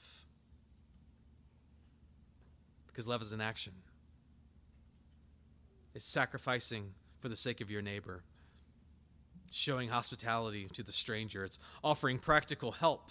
Because 2.86 3.06
love 3.06 3.22
is 3.22 3.32
an 3.32 3.40
action, 3.40 3.72
it's 5.94 6.06
sacrificing 6.06 6.92
for 7.20 7.28
the 7.28 7.36
sake 7.36 7.60
of 7.60 7.70
your 7.70 7.82
neighbor 7.82 8.22
showing 9.50 9.88
hospitality 9.88 10.68
to 10.74 10.82
the 10.82 10.92
stranger, 10.92 11.44
it's 11.44 11.58
offering 11.82 12.18
practical 12.18 12.72
help, 12.72 13.10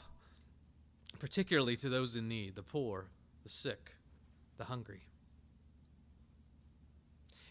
particularly 1.20 1.76
to 1.78 1.90
those 1.90 2.16
in 2.16 2.28
need 2.28 2.56
the 2.56 2.64
poor, 2.64 3.08
the 3.44 3.50
sick, 3.50 3.96
the 4.58 4.66
hungry. 4.66 5.07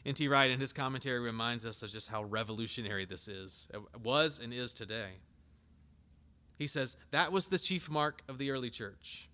N.T. 0.06 0.28
Wright, 0.28 0.52
in 0.52 0.60
his 0.60 0.72
commentary, 0.72 1.18
reminds 1.18 1.66
us 1.66 1.82
of 1.82 1.90
just 1.90 2.08
how 2.08 2.22
revolutionary 2.22 3.04
this 3.04 3.26
is, 3.26 3.68
it 3.74 3.80
was 4.04 4.38
and 4.38 4.54
is 4.54 4.72
today. 4.72 5.14
He 6.56 6.68
says, 6.68 6.96
That 7.10 7.32
was 7.32 7.48
the 7.48 7.58
chief 7.58 7.90
mark 7.90 8.22
of 8.28 8.38
the 8.38 8.52
early 8.52 8.70
church. 8.70 9.28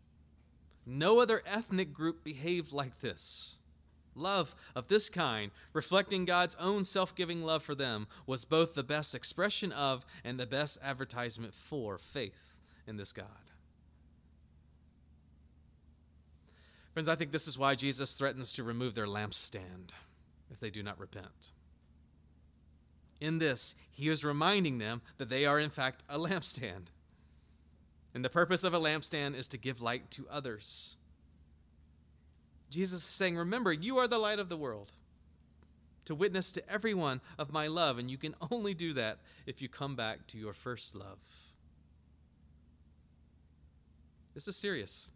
No 0.86 1.20
other 1.20 1.42
ethnic 1.44 1.92
group 1.92 2.24
behaved 2.24 2.72
like 2.72 3.00
this. 3.00 3.56
Love 4.14 4.54
of 4.74 4.88
this 4.88 5.10
kind, 5.10 5.50
reflecting 5.74 6.24
God's 6.24 6.56
own 6.58 6.84
self 6.84 7.14
giving 7.14 7.42
love 7.42 7.62
for 7.62 7.74
them, 7.74 8.06
was 8.26 8.46
both 8.46 8.72
the 8.72 8.82
best 8.82 9.14
expression 9.14 9.72
of 9.72 10.06
and 10.24 10.40
the 10.40 10.46
best 10.46 10.78
advertisement 10.82 11.52
for 11.52 11.98
faith 11.98 12.56
in 12.86 12.96
this 12.96 13.12
God. 13.12 13.26
Friends, 16.94 17.08
I 17.08 17.14
think 17.14 17.30
this 17.30 17.46
is 17.46 17.58
why 17.58 17.74
Jesus 17.74 18.16
threatens 18.16 18.54
to 18.54 18.64
remove 18.64 18.94
their 18.94 19.06
lampstand 19.06 19.92
if 20.52 20.60
they 20.60 20.70
do 20.70 20.82
not 20.82 20.98
repent. 20.98 21.52
In 23.20 23.38
this, 23.38 23.74
he 23.90 24.08
is 24.08 24.24
reminding 24.24 24.78
them 24.78 25.00
that 25.18 25.28
they 25.28 25.46
are, 25.46 25.58
in 25.58 25.70
fact, 25.70 26.02
a 26.08 26.18
lampstand. 26.18 26.88
And 28.14 28.24
the 28.24 28.30
purpose 28.30 28.64
of 28.64 28.74
a 28.74 28.80
lampstand 28.80 29.36
is 29.36 29.48
to 29.48 29.58
give 29.58 29.80
light 29.80 30.10
to 30.12 30.26
others. 30.30 30.96
Jesus 32.68 32.98
is 32.98 33.04
saying, 33.04 33.36
Remember, 33.36 33.72
you 33.72 33.98
are 33.98 34.08
the 34.08 34.18
light 34.18 34.38
of 34.38 34.48
the 34.48 34.56
world, 34.56 34.92
to 36.04 36.14
witness 36.14 36.52
to 36.52 36.68
everyone 36.70 37.20
of 37.38 37.52
my 37.52 37.68
love, 37.68 37.98
and 37.98 38.10
you 38.10 38.18
can 38.18 38.34
only 38.50 38.74
do 38.74 38.92
that 38.94 39.18
if 39.46 39.62
you 39.62 39.68
come 39.68 39.94
back 39.94 40.26
to 40.28 40.38
your 40.38 40.52
first 40.52 40.94
love. 40.94 41.18
This 44.34 44.48
is 44.48 44.56
serious. 44.56 45.08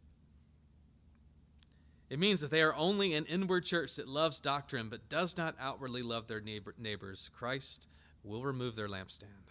It 2.09 2.19
means 2.19 2.41
that 2.41 2.51
they 2.51 2.63
are 2.63 2.75
only 2.75 3.15
an 3.15 3.27
inward 3.27 3.65
church 3.65 3.97
that 3.97 4.09
loves 4.09 4.39
doctrine 4.41 4.89
but 4.89 5.09
does 5.09 5.37
not 5.37 5.57
outwardly 5.61 6.03
love 6.03 6.29
their 6.29 6.41
neighbor, 6.41 6.75
neighbors. 6.79 7.31
Christ 7.37 7.89
will 8.23 8.45
remove 8.45 8.77
their 8.77 8.89
lampstand. 8.89 9.51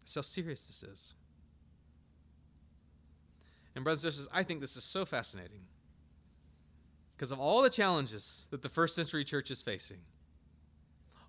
That's 0.00 0.14
how 0.14 0.22
serious 0.22 0.66
this 0.66 0.82
is. 0.82 1.14
And, 3.74 3.84
brothers 3.84 4.04
and 4.04 4.12
sisters, 4.12 4.28
I 4.32 4.42
think 4.42 4.60
this 4.60 4.76
is 4.76 4.84
so 4.84 5.04
fascinating 5.04 5.62
because 7.16 7.32
of 7.32 7.40
all 7.40 7.62
the 7.62 7.70
challenges 7.70 8.46
that 8.50 8.62
the 8.62 8.68
first 8.68 8.94
century 8.94 9.24
church 9.24 9.50
is 9.50 9.62
facing 9.62 9.98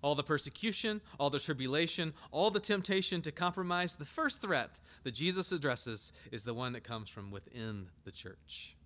all 0.04 0.14
the 0.14 0.22
persecution, 0.22 1.00
all 1.18 1.30
the 1.30 1.40
tribulation, 1.40 2.12
all 2.30 2.50
the 2.50 2.60
temptation 2.60 3.22
to 3.22 3.32
compromise, 3.32 3.96
the 3.96 4.04
first 4.04 4.42
threat 4.42 4.78
that 5.02 5.14
Jesus 5.14 5.50
addresses 5.50 6.12
is 6.30 6.44
the 6.44 6.52
one 6.52 6.74
that 6.74 6.84
comes 6.84 7.08
from 7.08 7.30
within 7.30 7.86
the 8.04 8.10
church, 8.10 8.76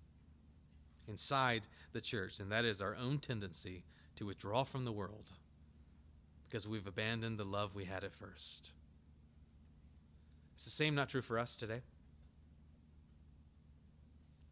inside 1.09 1.67
the 1.91 2.01
church, 2.01 2.39
and 2.39 2.51
that 2.51 2.65
is 2.65 2.81
our 2.81 2.95
own 2.95 3.17
tendency 3.17 3.83
to 4.15 4.25
withdraw 4.25 4.63
from 4.63 4.85
the 4.85 4.91
world 4.91 5.31
because 6.47 6.67
we've 6.67 6.87
abandoned 6.87 7.37
the 7.37 7.45
love 7.45 7.75
we 7.75 7.85
had 7.85 8.03
at 8.03 8.13
first. 8.13 8.71
Is 10.57 10.65
the 10.65 10.71
same 10.71 10.93
not 10.93 11.09
true 11.09 11.21
for 11.21 11.39
us 11.39 11.55
today? 11.55 11.81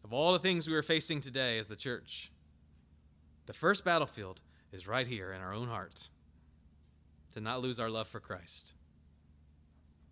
Of 0.06 0.14
all 0.14 0.32
the 0.32 0.40
things 0.40 0.70
we 0.70 0.76
are 0.76 0.84
facing 0.84 1.20
today 1.20 1.58
as 1.58 1.68
the 1.68 1.76
church, 1.76 2.32
the 3.46 3.52
first 3.52 3.84
battlefield 3.84 4.40
is 4.72 4.88
right 4.88 5.06
here 5.06 5.34
in 5.34 5.42
our 5.42 5.54
own 5.54 5.68
hearts 5.68 6.10
to 7.34 7.42
not 7.42 7.62
lose 7.62 7.78
our 7.78 7.90
love 7.90 8.08
for 8.08 8.22
Christ, 8.22 8.72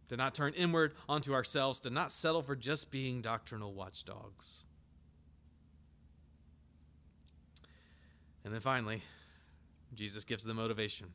to 0.09 0.17
not 0.17 0.35
turn 0.35 0.53
inward 0.53 0.95
onto 1.07 1.33
ourselves, 1.33 1.79
to 1.79 1.89
not 1.89 2.11
settle 2.11 2.41
for 2.41 2.57
just 2.57 2.91
being 2.91 3.21
doctrinal 3.21 3.73
watchdogs. 3.73 4.64
And 8.45 8.53
then 8.53 8.61
finally, 8.61 9.01
Jesus 9.95 10.23
gives 10.23 10.43
the 10.43 10.53
motivation. 10.53 11.07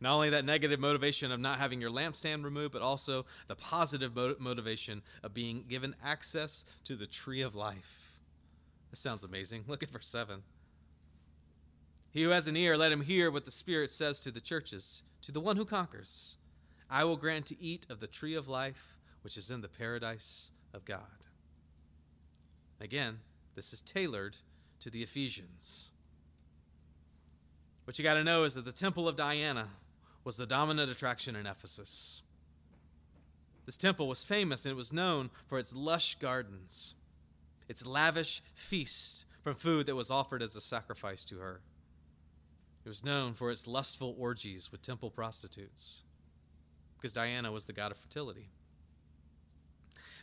Not 0.00 0.14
only 0.14 0.30
that 0.30 0.44
negative 0.44 0.80
motivation 0.80 1.30
of 1.30 1.38
not 1.38 1.58
having 1.58 1.80
your 1.80 1.90
lampstand 1.90 2.42
removed, 2.42 2.72
but 2.72 2.82
also 2.82 3.26
the 3.46 3.54
positive 3.54 4.16
motivation 4.40 5.02
of 5.22 5.32
being 5.32 5.64
given 5.68 5.94
access 6.04 6.64
to 6.84 6.96
the 6.96 7.06
tree 7.06 7.42
of 7.42 7.54
life. 7.54 8.18
This 8.90 8.98
sounds 8.98 9.22
amazing. 9.22 9.64
Look 9.68 9.84
at 9.84 9.90
verse 9.90 10.08
7. 10.08 10.42
He 12.10 12.24
who 12.24 12.30
has 12.30 12.48
an 12.48 12.56
ear, 12.56 12.76
let 12.76 12.90
him 12.90 13.02
hear 13.02 13.30
what 13.30 13.44
the 13.44 13.52
Spirit 13.52 13.90
says 13.90 14.22
to 14.24 14.32
the 14.32 14.40
churches. 14.40 15.04
To 15.22 15.32
the 15.32 15.40
one 15.40 15.56
who 15.56 15.64
conquers, 15.64 16.38
I 16.90 17.04
will 17.04 17.16
grant 17.16 17.46
to 17.46 17.62
eat 17.62 17.86
of 17.88 18.00
the 18.00 18.08
tree 18.08 18.34
of 18.34 18.48
life, 18.48 18.96
which 19.22 19.36
is 19.36 19.48
in 19.50 19.60
the 19.60 19.68
paradise 19.68 20.50
of 20.74 20.84
God. 20.84 21.04
Again, 22.80 23.20
this 23.54 23.72
is 23.72 23.80
tailored 23.80 24.38
to 24.80 24.90
the 24.90 25.02
Ephesians. 25.02 25.90
What 27.84 27.98
you 27.98 28.02
got 28.02 28.14
to 28.14 28.24
know 28.24 28.44
is 28.44 28.54
that 28.54 28.64
the 28.64 28.72
temple 28.72 29.08
of 29.08 29.16
Diana 29.16 29.68
was 30.24 30.36
the 30.36 30.46
dominant 30.46 30.90
attraction 30.90 31.36
in 31.36 31.46
Ephesus. 31.46 32.22
This 33.66 33.76
temple 33.76 34.08
was 34.08 34.24
famous 34.24 34.64
and 34.64 34.72
it 34.72 34.76
was 34.76 34.92
known 34.92 35.30
for 35.46 35.58
its 35.58 35.74
lush 35.74 36.16
gardens. 36.16 36.94
its 37.70 37.86
lavish 37.86 38.42
feast 38.52 39.24
from 39.44 39.54
food 39.54 39.86
that 39.86 39.94
was 39.94 40.10
offered 40.10 40.42
as 40.42 40.56
a 40.56 40.60
sacrifice 40.60 41.24
to 41.24 41.38
her. 41.38 41.60
It 42.84 42.88
was 42.88 43.04
known 43.04 43.32
for 43.32 43.52
its 43.52 43.68
lustful 43.68 44.16
orgies 44.18 44.72
with 44.72 44.82
temple 44.82 45.08
prostitutes, 45.08 46.02
because 46.96 47.12
Diana 47.12 47.52
was 47.52 47.66
the 47.66 47.72
god 47.72 47.92
of 47.92 47.98
fertility. 47.98 48.48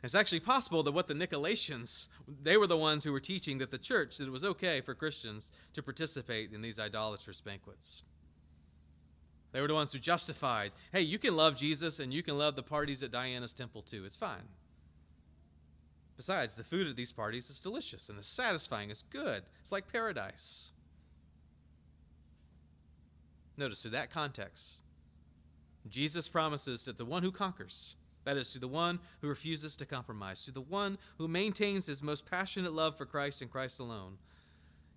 It's 0.03 0.15
actually 0.15 0.39
possible 0.41 0.83
that 0.83 0.91
what 0.91 1.07
the 1.07 1.13
Nicolaitans, 1.13 2.07
they 2.43 2.57
were 2.57 2.67
the 2.67 2.77
ones 2.77 3.03
who 3.03 3.11
were 3.11 3.19
teaching 3.19 3.57
that 3.57 3.71
the 3.71 3.77
church, 3.77 4.17
that 4.17 4.27
it 4.27 4.31
was 4.31 4.45
okay 4.45 4.81
for 4.81 4.93
Christians 4.93 5.51
to 5.73 5.81
participate 5.81 6.53
in 6.53 6.61
these 6.61 6.79
idolatrous 6.79 7.41
banquets. 7.41 8.03
They 9.51 9.61
were 9.61 9.67
the 9.67 9.73
ones 9.73 9.91
who 9.91 9.99
justified, 9.99 10.71
hey, 10.91 11.01
you 11.01 11.17
can 11.17 11.35
love 11.35 11.55
Jesus 11.55 11.99
and 11.99 12.13
you 12.13 12.21
can 12.21 12.37
love 12.37 12.55
the 12.55 12.63
parties 12.63 13.01
at 13.01 13.11
Diana's 13.11 13.53
temple 13.53 13.81
too. 13.81 14.05
It's 14.05 14.15
fine. 14.15 14.47
Besides, 16.15 16.55
the 16.55 16.63
food 16.63 16.87
at 16.87 16.95
these 16.95 17.11
parties 17.11 17.49
is 17.49 17.61
delicious 17.61 18.09
and 18.09 18.17
it's 18.17 18.27
satisfying. 18.27 18.89
It's 18.89 19.03
good. 19.03 19.43
It's 19.61 19.71
like 19.71 19.91
paradise. 19.91 20.71
Notice, 23.55 23.81
to 23.83 23.89
that 23.89 24.11
context, 24.11 24.83
Jesus 25.89 26.27
promises 26.27 26.85
that 26.85 26.97
the 26.97 27.05
one 27.05 27.23
who 27.23 27.31
conquers, 27.31 27.95
that 28.27 28.35
is, 28.35 28.51
to 28.51 28.59
the 28.59 28.67
one 28.67 28.99
who 29.21 29.29
refuses 29.29 29.77
to 29.77 29.85
compromise, 29.85 30.43
to 30.43 30.51
the 30.51 30.59
one 30.59 30.97
who 31.17 31.29
maintains 31.29 31.85
his 31.85 32.03
most 32.03 32.29
passionate 32.29 32.73
love 32.73 32.97
for 32.97 33.05
Christ 33.05 33.41
and 33.41 33.49
Christ 33.49 33.79
alone, 33.79 34.17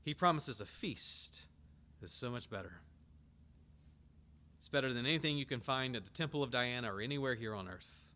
he 0.02 0.14
promises 0.14 0.60
a 0.60 0.66
feast 0.66 1.42
that's 2.00 2.12
so 2.12 2.28
much 2.28 2.50
better. 2.50 2.72
It's 4.58 4.68
better 4.68 4.92
than 4.92 5.06
anything 5.06 5.38
you 5.38 5.46
can 5.46 5.60
find 5.60 5.94
at 5.94 6.04
the 6.04 6.10
Temple 6.10 6.42
of 6.42 6.50
Diana 6.50 6.92
or 6.92 7.00
anywhere 7.00 7.36
here 7.36 7.54
on 7.54 7.68
earth. 7.68 8.10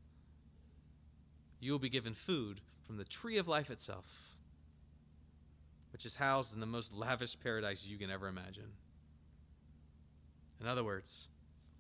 You 1.61 1.71
will 1.71 1.79
be 1.79 1.89
given 1.89 2.15
food 2.15 2.61
from 2.83 2.97
the 2.97 3.05
tree 3.05 3.39
of 3.39 3.47
life 3.47 3.71
itself, 3.71 4.35
which 5.93 6.05
is 6.05 6.17
housed 6.17 6.55
in 6.55 6.61
the 6.61 6.67
most 6.67 6.93
lavish 6.93 7.39
paradise 7.39 7.87
you 7.87 7.99
can 7.99 8.11
ever 8.11 8.27
imagine. 8.27 8.73
In 10.61 10.67
other 10.67 10.83
words, 10.83 11.29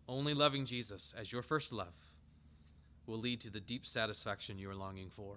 only 0.09 0.35
loving 0.35 0.64
Jesus 0.64 1.12
as 1.18 1.33
your 1.33 1.42
first 1.42 1.73
love 1.73 2.13
will 3.07 3.19
lead 3.19 3.40
to 3.40 3.51
the 3.51 3.61
deep 3.61 3.87
satisfaction 3.87 4.59
you 4.59 4.71
are 4.71 4.75
longing 4.75 5.11
for. 5.11 5.37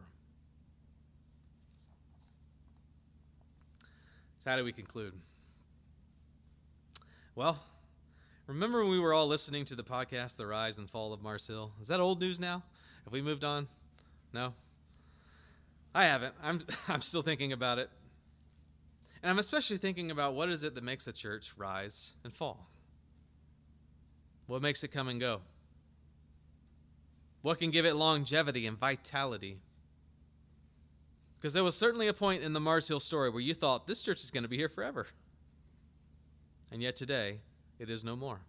So, 4.39 4.49
how 4.49 4.55
do 4.55 4.63
we 4.63 4.71
conclude? 4.71 5.13
Well, 7.35 7.59
remember 8.47 8.81
when 8.81 8.91
we 8.91 8.99
were 8.99 9.13
all 9.13 9.27
listening 9.27 9.65
to 9.65 9.75
the 9.75 9.83
podcast, 9.83 10.37
The 10.37 10.47
Rise 10.47 10.77
and 10.77 10.89
Fall 10.89 11.13
of 11.13 11.21
Mars 11.21 11.45
Hill? 11.45 11.71
Is 11.81 11.87
that 11.89 11.99
old 11.99 12.19
news 12.19 12.39
now? 12.39 12.63
Have 13.03 13.13
we 13.13 13.21
moved 13.21 13.43
on? 13.43 13.67
No? 14.33 14.53
I 15.93 16.05
haven't. 16.05 16.33
I'm, 16.41 16.61
I'm 16.87 17.01
still 17.01 17.21
thinking 17.21 17.51
about 17.51 17.79
it. 17.79 17.89
And 19.21 19.29
I'm 19.31 19.39
especially 19.39 19.77
thinking 19.77 20.11
about 20.11 20.35
what 20.35 20.49
is 20.49 20.63
it 20.63 20.75
that 20.75 20.83
makes 20.83 21.07
a 21.07 21.13
church 21.13 21.53
rise 21.57 22.13
and 22.23 22.33
fall? 22.33 22.69
What 24.45 24.61
makes 24.61 24.83
it 24.83 24.89
come 24.89 25.09
and 25.09 25.19
go? 25.19 25.41
What 27.41 27.59
can 27.59 27.71
give 27.71 27.85
it 27.85 27.95
longevity 27.95 28.67
and 28.67 28.77
vitality? 28.77 29.57
Because 31.39 31.53
there 31.53 31.63
was 31.63 31.75
certainly 31.75 32.07
a 32.07 32.13
point 32.13 32.43
in 32.43 32.53
the 32.53 32.59
Mars 32.59 32.87
Hill 32.87 32.99
story 32.99 33.29
where 33.29 33.41
you 33.41 33.53
thought 33.53 33.87
this 33.87 34.01
church 34.01 34.23
is 34.23 34.31
going 34.31 34.43
to 34.43 34.49
be 34.49 34.57
here 34.57 34.69
forever. 34.69 35.07
And 36.71 36.81
yet 36.81 36.95
today, 36.95 37.39
it 37.79 37.89
is 37.89 38.03
no 38.03 38.15
more. 38.15 38.39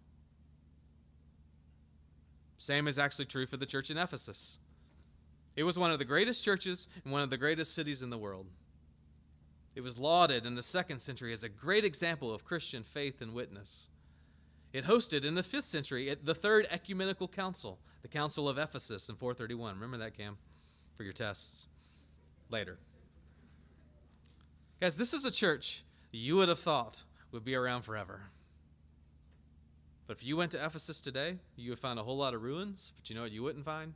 Same 2.57 2.87
is 2.87 2.99
actually 2.99 3.25
true 3.25 3.45
for 3.45 3.57
the 3.57 3.65
church 3.65 3.89
in 3.89 3.97
Ephesus. 3.97 4.57
It 5.55 5.63
was 5.63 5.79
one 5.79 5.91
of 5.91 5.99
the 5.99 6.05
greatest 6.05 6.43
churches 6.43 6.87
in 7.05 7.11
one 7.11 7.21
of 7.21 7.29
the 7.29 7.37
greatest 7.37 7.73
cities 7.73 8.01
in 8.01 8.09
the 8.09 8.17
world. 8.17 8.47
It 9.75 9.81
was 9.81 9.97
lauded 9.97 10.45
in 10.45 10.55
the 10.55 10.61
second 10.61 10.99
century 10.99 11.31
as 11.31 11.43
a 11.43 11.49
great 11.49 11.85
example 11.85 12.33
of 12.33 12.43
Christian 12.43 12.83
faith 12.83 13.21
and 13.21 13.33
witness. 13.33 13.87
It 14.71 14.85
hosted 14.85 15.25
in 15.25 15.35
the 15.35 15.43
fifth 15.43 15.65
century 15.65 16.15
the 16.23 16.35
third 16.35 16.67
ecumenical 16.69 17.27
council, 17.27 17.79
the 18.01 18.07
Council 18.07 18.47
of 18.47 18.57
Ephesus 18.57 19.09
in 19.09 19.15
431. 19.15 19.75
Remember 19.75 19.97
that, 19.97 20.15
Cam, 20.15 20.37
for 20.95 21.03
your 21.03 21.13
tests 21.13 21.67
later. 22.49 22.77
Guys, 24.79 24.95
this 24.95 25.13
is 25.13 25.25
a 25.25 25.31
church 25.31 25.83
you 26.11 26.35
would 26.35 26.49
have 26.49 26.59
thought 26.59 27.03
would 27.31 27.43
be 27.43 27.55
around 27.55 27.81
forever. 27.83 28.21
But 30.07 30.17
if 30.17 30.23
you 30.23 30.37
went 30.37 30.51
to 30.51 30.65
Ephesus 30.65 31.01
today, 31.01 31.37
you 31.55 31.69
would 31.71 31.79
find 31.79 31.99
a 31.99 32.03
whole 32.03 32.17
lot 32.17 32.33
of 32.33 32.41
ruins, 32.41 32.93
but 32.95 33.09
you 33.09 33.15
know 33.15 33.21
what 33.21 33.31
you 33.31 33.43
wouldn't 33.43 33.65
find? 33.65 33.93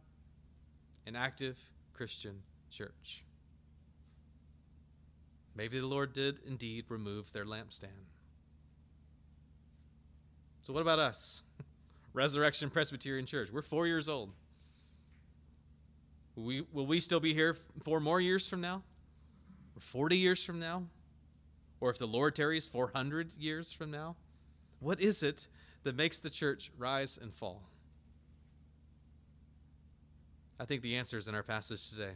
An 1.08 1.16
active 1.16 1.58
Christian 1.94 2.42
church. 2.70 3.24
Maybe 5.56 5.80
the 5.80 5.88
Lord 5.88 6.14
did 6.14 6.40
indeed 6.48 6.86
remove 6.90 7.32
their 7.32 7.46
lampstand. 7.46 8.10
So, 10.64 10.72
what 10.72 10.80
about 10.80 10.98
us? 10.98 11.44
Resurrection 12.14 12.70
Presbyterian 12.70 13.26
Church. 13.26 13.52
We're 13.52 13.62
four 13.62 13.86
years 13.86 14.08
old. 14.08 14.32
Will 16.36 16.46
we, 16.46 16.66
will 16.72 16.88
we 16.88 17.02
still 17.02 17.20
be 17.20 17.34
here 17.34 17.58
four 17.84 18.00
more 18.00 18.22
years 18.22 18.48
from 18.48 18.62
now? 18.62 18.82
Or 19.76 19.82
40 19.82 20.18
years 20.18 20.44
from 20.44 20.60
now? 20.60 20.84
Or 21.82 21.90
if 21.90 22.00
the 22.00 22.08
Lord 22.08 22.34
tarries, 22.34 22.66
400 22.66 23.34
years 23.38 23.74
from 23.74 23.92
now? 23.92 24.16
What 24.80 25.02
is 25.02 25.22
it 25.22 25.50
that 25.84 25.98
makes 25.98 26.22
the 26.22 26.30
church 26.30 26.72
rise 26.78 27.20
and 27.22 27.34
fall? 27.34 27.64
I 30.62 30.66
think 30.66 30.82
the 30.82 30.96
answer 30.96 31.18
is 31.18 31.28
in 31.28 31.36
our 31.36 31.44
passage 31.44 31.90
today. 31.90 32.14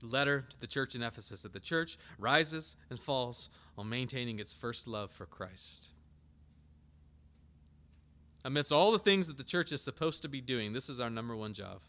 The 0.00 0.06
letter 0.06 0.46
to 0.48 0.60
the 0.60 0.66
church 0.66 0.94
in 0.94 1.02
Ephesus 1.02 1.42
that 1.42 1.52
the 1.52 1.60
church 1.60 1.98
rises 2.18 2.76
and 2.88 2.98
falls 2.98 3.50
while 3.74 3.84
maintaining 3.84 4.38
its 4.38 4.54
first 4.54 4.88
love 4.88 5.10
for 5.10 5.26
Christ. 5.26 5.90
Amidst 8.46 8.72
all 8.72 8.92
the 8.92 8.98
things 9.00 9.26
that 9.26 9.38
the 9.38 9.42
church 9.42 9.72
is 9.72 9.82
supposed 9.82 10.22
to 10.22 10.28
be 10.28 10.40
doing, 10.40 10.72
this 10.72 10.88
is 10.88 11.00
our 11.00 11.10
number 11.10 11.34
one 11.34 11.52
job 11.52 11.80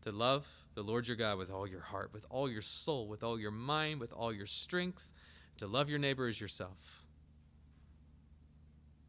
to 0.00 0.10
love 0.10 0.48
the 0.74 0.82
Lord 0.82 1.06
your 1.06 1.16
God 1.16 1.38
with 1.38 1.48
all 1.48 1.64
your 1.64 1.80
heart, 1.80 2.10
with 2.12 2.26
all 2.28 2.50
your 2.50 2.60
soul, 2.60 3.06
with 3.06 3.22
all 3.22 3.38
your 3.38 3.52
mind, 3.52 4.00
with 4.00 4.12
all 4.12 4.32
your 4.32 4.46
strength, 4.46 5.08
to 5.58 5.68
love 5.68 5.88
your 5.88 6.00
neighbor 6.00 6.26
as 6.26 6.40
yourself. 6.40 7.04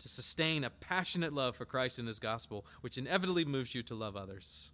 To 0.02 0.08
sustain 0.08 0.63
a 0.63 0.70
passionate 0.70 1.34
love 1.34 1.56
for 1.56 1.65
Christ 1.65 1.98
and 1.98 2.08
his 2.08 2.20
gospel, 2.20 2.63
which 2.82 3.00
inevitably 3.00 3.46
moves 3.46 3.74
you 3.74 3.82
to 3.82 3.96
love 3.96 4.15
others. 4.15 4.70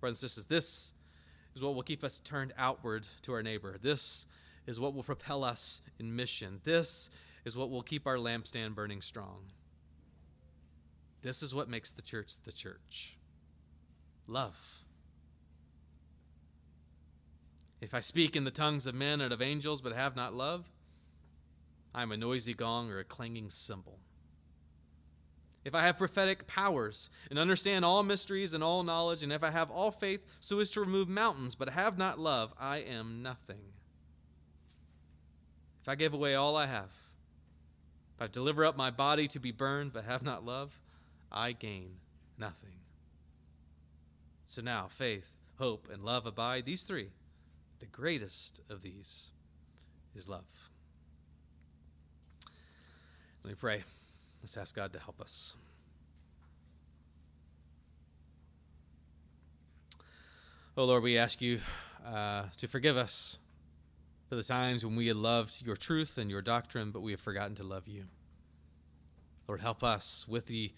Brothers 0.00 0.24
and 0.24 0.28
sisters, 0.28 0.46
this 0.46 0.92
is 1.54 1.62
what 1.62 1.76
will 1.76 1.82
keep 1.82 2.02
us 2.02 2.18
turned 2.18 2.52
outward 2.58 3.06
to 3.22 3.32
our 3.32 3.44
neighbor. 3.44 3.76
This 3.80 4.26
is 4.66 4.80
what 4.80 4.92
will 4.92 5.04
propel 5.04 5.44
us 5.44 5.82
in 6.00 6.16
mission. 6.16 6.60
This 6.64 7.10
is 7.44 7.56
what 7.56 7.70
will 7.70 7.82
keep 7.82 8.06
our 8.06 8.16
lampstand 8.16 8.74
burning 8.74 9.00
strong. 9.00 9.52
This 11.22 11.42
is 11.42 11.54
what 11.54 11.68
makes 11.68 11.92
the 11.92 12.02
church 12.02 12.34
the 12.44 12.52
church 12.52 13.16
love. 14.26 14.56
If 17.80 17.94
I 17.94 18.00
speak 18.00 18.36
in 18.36 18.44
the 18.44 18.50
tongues 18.50 18.86
of 18.86 18.94
men 18.94 19.20
and 19.20 19.32
of 19.32 19.40
angels 19.40 19.80
but 19.80 19.92
have 19.92 20.16
not 20.16 20.34
love, 20.34 20.70
I 21.94 22.02
am 22.02 22.12
a 22.12 22.16
noisy 22.16 22.54
gong 22.54 22.90
or 22.90 22.98
a 22.98 23.04
clanging 23.04 23.50
cymbal. 23.50 23.98
If 25.64 25.74
I 25.74 25.82
have 25.82 25.98
prophetic 25.98 26.46
powers 26.46 27.10
and 27.30 27.38
understand 27.38 27.84
all 27.84 28.02
mysteries 28.02 28.54
and 28.54 28.64
all 28.64 28.82
knowledge, 28.82 29.22
and 29.22 29.32
if 29.32 29.42
I 29.42 29.50
have 29.50 29.70
all 29.70 29.90
faith 29.90 30.24
so 30.40 30.60
as 30.60 30.70
to 30.72 30.80
remove 30.80 31.08
mountains 31.08 31.54
but 31.54 31.70
have 31.70 31.98
not 31.98 32.18
love, 32.18 32.54
I 32.58 32.78
am 32.78 33.22
nothing. 33.22 33.60
If 35.82 35.88
I 35.88 35.94
give 35.94 36.14
away 36.14 36.34
all 36.34 36.56
I 36.56 36.66
have, 36.66 36.90
if 38.18 38.22
I 38.22 38.26
deliver 38.26 38.64
up 38.64 38.76
my 38.76 38.90
body 38.90 39.28
to 39.28 39.38
be 39.38 39.52
burned 39.52 39.92
but 39.92 40.04
have 40.04 40.24
not 40.24 40.44
love, 40.44 40.80
I 41.30 41.52
gain 41.52 41.90
nothing. 42.36 42.74
So 44.44 44.60
now, 44.60 44.88
faith, 44.90 45.36
hope, 45.56 45.88
and 45.92 46.02
love 46.02 46.26
abide. 46.26 46.64
These 46.64 46.82
three. 46.82 47.10
The 47.78 47.86
greatest 47.86 48.60
of 48.68 48.82
these 48.82 49.30
is 50.16 50.28
love. 50.28 50.42
Let 53.44 53.50
me 53.50 53.54
pray. 53.54 53.84
Let's 54.42 54.56
ask 54.56 54.74
God 54.74 54.92
to 54.94 54.98
help 54.98 55.20
us. 55.20 55.54
Oh 60.76 60.84
Lord, 60.84 61.04
we 61.04 61.18
ask 61.18 61.40
you 61.40 61.60
uh, 62.04 62.46
to 62.56 62.66
forgive 62.66 62.96
us 62.96 63.38
for 64.28 64.36
the 64.36 64.42
times 64.42 64.84
when 64.84 64.96
we 64.96 65.06
had 65.06 65.16
loved 65.16 65.64
your 65.64 65.76
truth 65.76 66.18
and 66.18 66.30
your 66.30 66.42
doctrine, 66.42 66.90
but 66.90 67.00
we 67.00 67.12
have 67.12 67.20
forgotten 67.20 67.54
to 67.56 67.64
love 67.64 67.88
you. 67.88 68.04
Lord, 69.46 69.60
help 69.60 69.82
us 69.82 70.26
with 70.28 70.46
the 70.46 70.72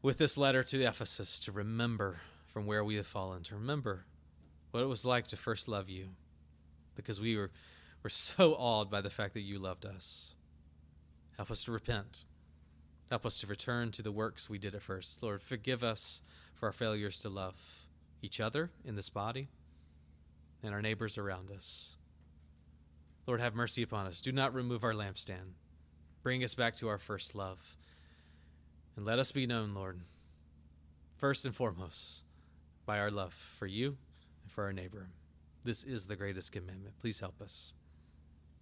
with 0.00 0.18
this 0.18 0.36
letter 0.36 0.64
to 0.64 0.82
Ephesus 0.82 1.38
to 1.38 1.52
remember 1.52 2.20
from 2.48 2.66
where 2.66 2.82
we 2.82 2.96
have 2.96 3.06
fallen, 3.06 3.42
to 3.44 3.54
remember 3.54 4.04
what 4.72 4.82
it 4.82 4.88
was 4.88 5.04
like 5.04 5.28
to 5.28 5.36
first 5.36 5.68
love 5.68 5.88
you, 5.88 6.08
because 6.96 7.20
we 7.20 7.36
were, 7.36 7.50
were 8.02 8.10
so 8.10 8.54
awed 8.54 8.90
by 8.90 9.00
the 9.00 9.10
fact 9.10 9.34
that 9.34 9.42
you 9.42 9.58
loved 9.58 9.86
us. 9.86 10.34
Help 11.36 11.52
us 11.52 11.64
to 11.64 11.72
repent. 11.72 12.24
Help 13.10 13.24
us 13.24 13.36
to 13.38 13.46
return 13.46 13.92
to 13.92 14.02
the 14.02 14.10
works 14.10 14.50
we 14.50 14.58
did 14.58 14.74
at 14.74 14.82
first. 14.82 15.22
Lord, 15.22 15.40
forgive 15.40 15.84
us 15.84 16.22
for 16.54 16.66
our 16.66 16.72
failures 16.72 17.20
to 17.20 17.28
love 17.28 17.54
each 18.22 18.40
other 18.40 18.70
in 18.84 18.96
this 18.96 19.08
body 19.08 19.48
and 20.62 20.74
our 20.74 20.82
neighbors 20.82 21.16
around 21.16 21.50
us. 21.50 21.96
Lord, 23.26 23.40
have 23.40 23.54
mercy 23.54 23.82
upon 23.82 24.06
us. 24.06 24.20
Do 24.20 24.32
not 24.32 24.54
remove 24.54 24.84
our 24.84 24.92
lampstand. 24.92 25.54
Bring 26.22 26.42
us 26.44 26.54
back 26.54 26.74
to 26.76 26.88
our 26.88 26.98
first 26.98 27.34
love. 27.34 27.76
And 28.96 29.04
let 29.04 29.18
us 29.18 29.32
be 29.32 29.46
known, 29.46 29.74
Lord, 29.74 30.00
first 31.18 31.44
and 31.44 31.54
foremost, 31.54 32.24
by 32.84 32.98
our 32.98 33.10
love 33.10 33.32
for 33.58 33.66
you 33.66 33.96
and 34.42 34.52
for 34.52 34.64
our 34.64 34.72
neighbor. 34.72 35.08
This 35.64 35.84
is 35.84 36.06
the 36.06 36.16
greatest 36.16 36.52
commandment. 36.52 36.98
Please 37.00 37.20
help 37.20 37.40
us. 37.40 37.72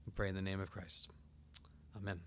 We 0.07 0.13
pray 0.13 0.29
in 0.29 0.35
the 0.35 0.43
name 0.43 0.61
of 0.61 0.71
Christ. 0.71 1.09
Amen. 1.97 2.21